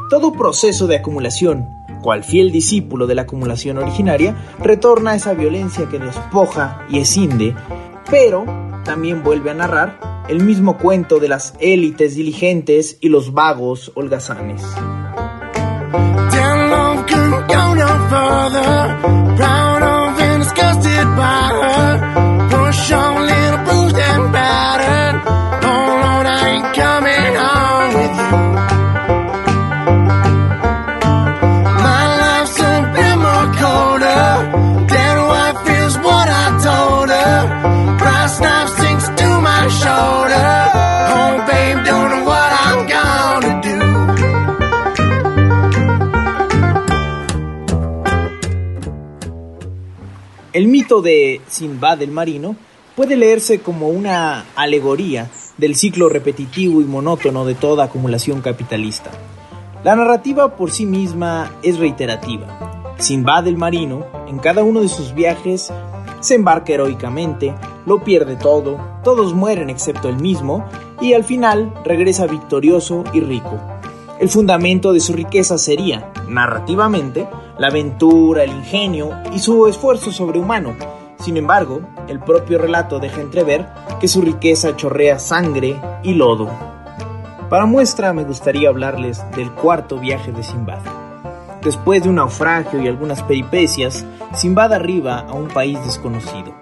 [0.08, 1.66] todo proceso de acumulación,
[2.02, 7.54] cual fiel discípulo de la acumulación originaria, retorna a esa violencia que despoja y escinde,
[8.10, 8.46] pero
[8.84, 14.62] también vuelve a narrar el mismo cuento de las élites diligentes y los vagos holgazanes.
[50.90, 52.56] De Sinbad el marino
[52.96, 59.12] puede leerse como una alegoría del ciclo repetitivo y monótono de toda acumulación capitalista.
[59.84, 62.96] La narrativa por sí misma es reiterativa.
[62.98, 65.72] Sinbad el marino, en cada uno de sus viajes,
[66.18, 67.54] se embarca heroicamente,
[67.86, 70.66] lo pierde todo, todos mueren excepto él mismo,
[71.00, 73.60] y al final regresa victorioso y rico.
[74.18, 77.28] El fundamento de su riqueza sería, narrativamente,
[77.60, 80.74] la aventura, el ingenio y su esfuerzo sobrehumano.
[81.18, 83.68] Sin embargo, el propio relato deja entrever
[84.00, 86.48] que su riqueza chorrea sangre y lodo.
[87.50, 90.80] Para muestra me gustaría hablarles del cuarto viaje de Simbad.
[91.62, 96.54] Después de un naufragio y algunas peripecias, Simbad arriba a un país desconocido.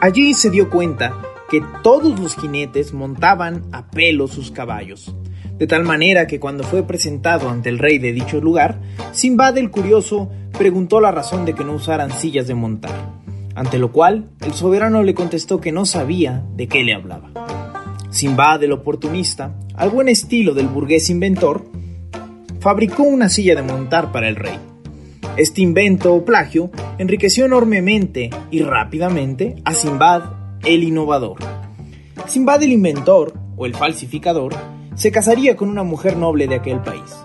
[0.00, 1.12] Allí se dio cuenta
[1.50, 5.14] que todos los jinetes montaban a pelo sus caballos
[5.58, 8.80] de tal manera que cuando fue presentado ante el rey de dicho lugar,
[9.12, 13.12] Simbad el curioso preguntó la razón de que no usaran sillas de montar,
[13.54, 17.30] ante lo cual el soberano le contestó que no sabía de qué le hablaba.
[18.10, 21.64] Simbad el oportunista, al buen estilo del burgués inventor,
[22.60, 24.58] fabricó una silla de montar para el rey.
[25.36, 30.22] Este invento o plagio enriqueció enormemente y rápidamente a Simbad
[30.64, 31.38] el innovador.
[32.26, 34.54] Simbad el inventor, o el falsificador,
[34.94, 37.16] se casaría con una mujer noble de aquel país.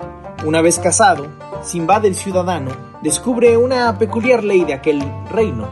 [0.45, 1.27] Una vez casado,
[1.61, 5.67] Simbad el ciudadano descubre una peculiar ley de aquel reino.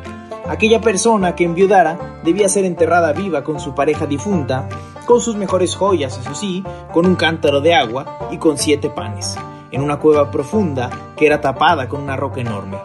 [0.47, 4.69] Aquella persona que enviudara debía ser enterrada viva con su pareja difunta,
[5.05, 9.35] con sus mejores joyas, eso sí, con un cántaro de agua y con siete panes,
[9.71, 12.77] en una cueva profunda que era tapada con una roca enorme.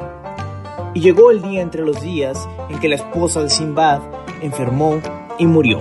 [0.94, 4.00] Y llegó el día entre los días en que la esposa de Simbad
[4.40, 5.00] enfermó
[5.38, 5.78] y murió.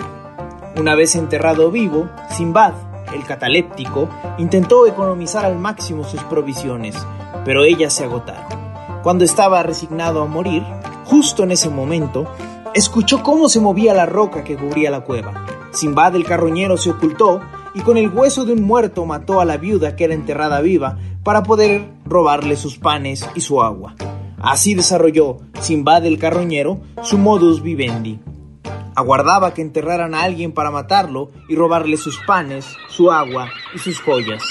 [0.78, 2.74] Una vez enterrado vivo, Simbad
[3.14, 6.96] el cataléptico, intentó economizar al máximo sus provisiones,
[7.46, 8.60] pero ellas se agotaron.
[9.04, 10.64] Cuando estaba resignado a morir,
[11.06, 12.28] justo en ese momento,
[12.74, 15.46] escuchó cómo se movía la roca que cubría la cueva.
[15.72, 17.42] Simbad el carroñero se ocultó
[17.74, 20.98] y con el hueso de un muerto mató a la viuda que era enterrada viva
[21.24, 23.96] para poder robarle sus panes y su agua.
[24.40, 28.20] Así desarrolló Simbad el carroñero su modus vivendi.
[28.96, 34.00] Aguardaba que enterraran a alguien para matarlo y robarle sus panes, su agua y sus
[34.02, 34.44] joyas.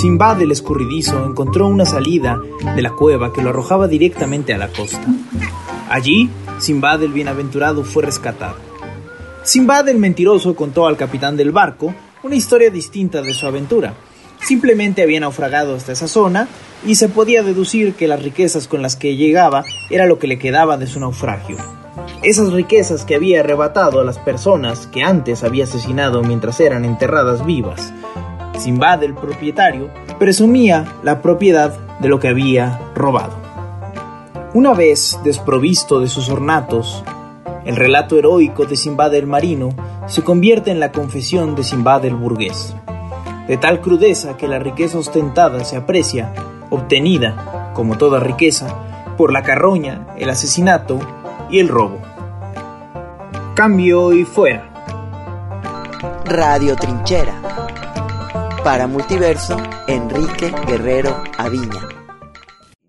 [0.00, 2.40] Simbad el escurridizo encontró una salida
[2.74, 5.04] de la cueva que lo arrojaba directamente a la costa.
[5.90, 8.56] Allí, Simbad el bienaventurado fue rescatado.
[9.42, 13.94] Simbad el mentiroso contó al capitán del barco una historia distinta de su aventura.
[14.42, 16.48] Simplemente había naufragado hasta esa zona
[16.84, 20.38] y se podía deducir que las riquezas con las que llegaba era lo que le
[20.38, 21.56] quedaba de su naufragio.
[22.22, 27.44] Esas riquezas que había arrebatado a las personas que antes había asesinado mientras eran enterradas
[27.44, 27.92] vivas.
[28.58, 33.38] Simbad, el propietario, presumía la propiedad de lo que había robado.
[34.52, 37.04] Una vez desprovisto de sus ornatos,
[37.64, 39.70] el relato heroico de Simbad el marino
[40.06, 42.74] se convierte en la confesión de Simbad el burgués.
[43.46, 46.32] De tal crudeza que la riqueza ostentada se aprecia
[46.70, 50.98] obtenida, como toda riqueza, por la carroña, el asesinato
[51.50, 52.00] y el robo.
[53.54, 54.70] Cambio y fuera.
[56.24, 57.34] Radio Trinchera.
[58.64, 59.56] Para Multiverso,
[59.86, 61.88] Enrique Guerrero Aviña.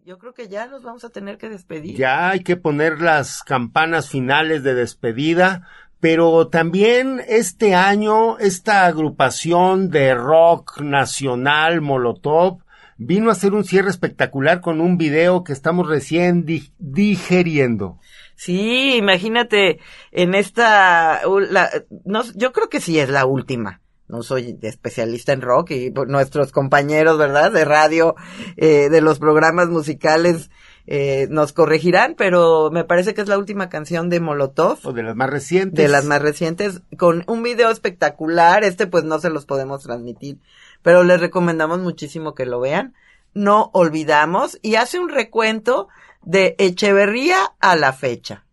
[0.05, 1.97] Yo creo que ya nos vamos a tener que despedir.
[1.97, 5.67] Ya hay que poner las campanas finales de despedida,
[5.99, 12.60] pero también este año esta agrupación de rock nacional Molotov
[13.03, 17.97] vino a hacer un cierre espectacular con un video que estamos recién di digeriendo.
[18.35, 19.79] Sí, imagínate
[20.11, 21.69] en esta, la,
[22.05, 23.81] no, yo creo que sí es la última.
[24.07, 27.51] No soy especialista en rock y nuestros compañeros, ¿verdad?
[27.51, 28.15] De radio,
[28.57, 30.51] eh, de los programas musicales,
[30.85, 34.79] eh, nos corregirán, pero me parece que es la última canción de Molotov.
[34.83, 35.77] O de las más recientes.
[35.77, 38.65] De las más recientes, con un video espectacular.
[38.65, 40.39] Este pues no se los podemos transmitir,
[40.81, 42.93] pero les recomendamos muchísimo que lo vean.
[43.33, 45.87] No olvidamos y hace un recuento
[46.23, 48.45] de Echeverría a la fecha.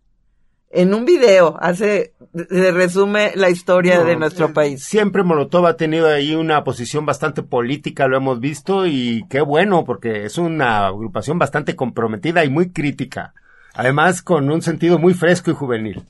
[0.70, 4.84] En un video hace, se resume la historia No, de nuestro eh, país.
[4.84, 9.84] Siempre Molotov ha tenido ahí una posición bastante política, lo hemos visto, y qué bueno,
[9.84, 13.32] porque es una agrupación bastante comprometida y muy crítica.
[13.74, 16.04] Además, con un sentido muy fresco y juvenil.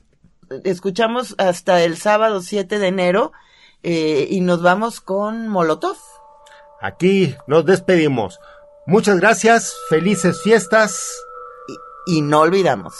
[0.65, 3.31] Escuchamos hasta el sábado 7 de enero
[3.83, 5.97] eh, y nos vamos con Molotov.
[6.81, 8.39] Aquí nos despedimos.
[8.85, 11.17] Muchas gracias, felices fiestas.
[12.07, 12.95] Y no olvidamos.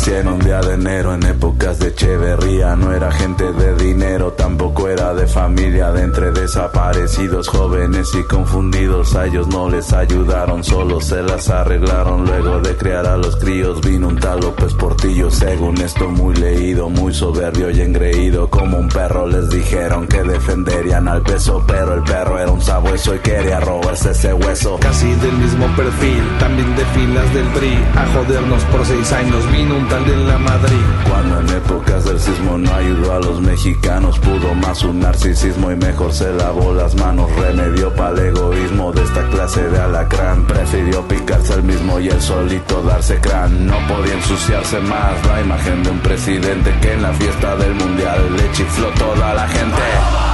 [0.00, 2.74] Yo nací en un día de enero en épocas de Echeverría.
[2.76, 5.90] No era gente de dinero, tampoco era de familia.
[5.92, 12.24] De entre desaparecidos, jóvenes y confundidos, a ellos no les ayudaron, solo se las arreglaron.
[12.24, 15.30] Luego de criar a los críos, vino un tal López Portillo.
[15.30, 18.48] Según esto, muy leído, muy soberbio y engreído.
[18.48, 23.14] Como un perro les dijeron que defenderían al peso, pero el perro era un sabueso
[23.14, 24.78] y quería robarse ese hueso.
[24.80, 27.74] Casi del mismo perfil, también de filas del PRI.
[27.96, 33.18] A jodernos por seis años vino un Cuando en épocas del sismo no ayudó a
[33.18, 37.28] los mexicanos, pudo más un narcisismo y mejor se lavó las manos.
[37.34, 40.46] Remedio para el egoísmo de esta clase de alacrán.
[40.46, 43.66] Prefirió picarse el mismo y el solito darse crán.
[43.66, 48.36] No podía ensuciarse más la imagen de un presidente que en la fiesta del mundial
[48.36, 50.29] le chifló toda la gente.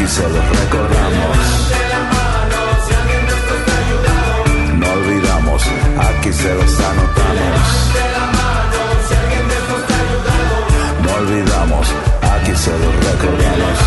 [0.00, 1.36] Aquí se los recordamos.
[4.78, 5.62] No olvidamos,
[6.08, 7.60] aquí se los anotamos.
[11.04, 11.86] No olvidamos,
[12.32, 13.78] aquí se los recordamos.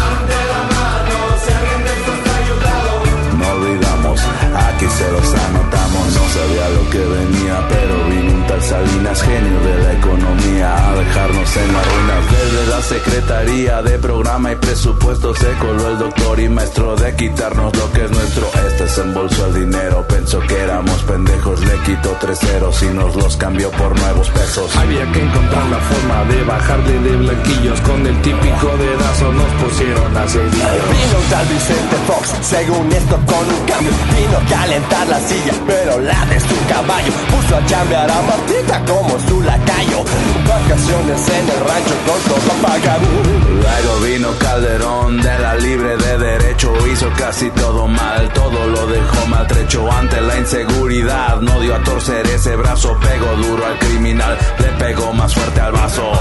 [3.40, 4.22] No olvidamos,
[4.68, 6.14] aquí se los anotamos.
[6.14, 7.33] No sabía lo que venía,
[8.62, 12.32] Salinas, genio de la economía, a dejarnos en las ruinas.
[12.32, 17.76] Desde la Secretaría de Programa y Presupuesto se coló el doctor y maestro de quitarnos
[17.76, 18.48] lo que es nuestro.
[18.68, 23.16] Este se embolsó el dinero, pensó que éramos pendejos, le quitó tres ceros y nos
[23.16, 24.76] los cambió por nuevos pesos.
[24.76, 27.82] Había que encontrar la forma de bajarle de blanquillos.
[27.82, 30.52] Con el típico dedazo nos pusieron a seguir.
[30.52, 36.00] Vino tal Vicente Fox, según esto con un cambio Vino a calentar la silla, pero
[36.00, 40.04] la de su caballo Puso a chambear a Martita como su lacayo.
[40.48, 43.08] Vacaciones en el rancho con todo pagado
[43.48, 49.28] Luego vino Calderón de la libre de derecho, hizo casi todo mal, todo lo dejó
[49.28, 49.90] maltrecho.
[49.92, 55.14] Ante la inseguridad, no dio a torcer ese brazo, pegó duro al criminal, le pegó
[55.14, 56.12] más fuerte al vaso.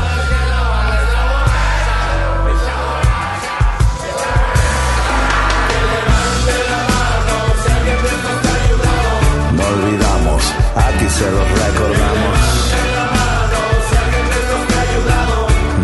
[11.23, 12.39] Se los recordamos.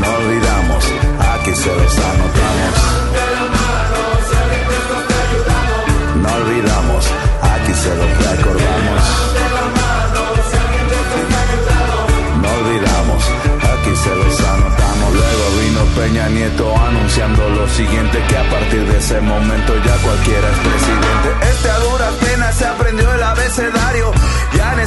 [0.01, 0.85] No olvidamos,
[1.33, 2.75] aquí se los anotamos.
[6.23, 7.05] No olvidamos,
[7.55, 9.03] aquí se los recordamos.
[12.43, 13.23] No olvidamos,
[13.73, 15.09] aquí se los anotamos.
[15.21, 20.49] Luego vino Peña Nieto anunciando lo siguiente, que a partir de ese momento ya cualquiera
[20.51, 21.58] es presidente.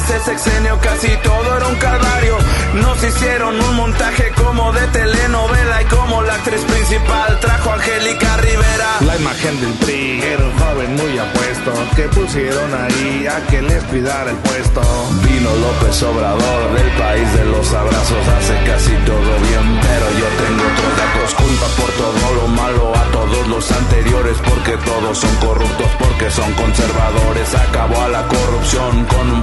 [0.04, 2.36] Ese sexenio casi todo era un calvario.
[2.74, 8.36] Nos hicieron un montaje como de telenovela y como la actriz principal trajo a Angélica
[8.38, 8.88] Rivera.
[9.00, 13.82] La imagen del PRI era un joven muy apuesto que pusieron ahí a que les
[13.84, 14.80] cuidara el puesto.
[15.24, 20.62] Vino López Obrador del país de los abrazos, hace casi todo bien, pero yo tengo
[20.72, 21.34] otros datos.
[21.34, 26.52] Culpa por todo lo malo a todos los anteriores, porque todos son corruptos, porque son
[26.54, 27.54] conservadores.
[27.54, 29.42] Acabó a la corrupción con un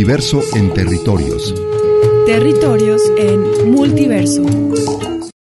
[0.00, 1.54] Multiverso en territorios.
[2.26, 5.09] Territorios en multiverso.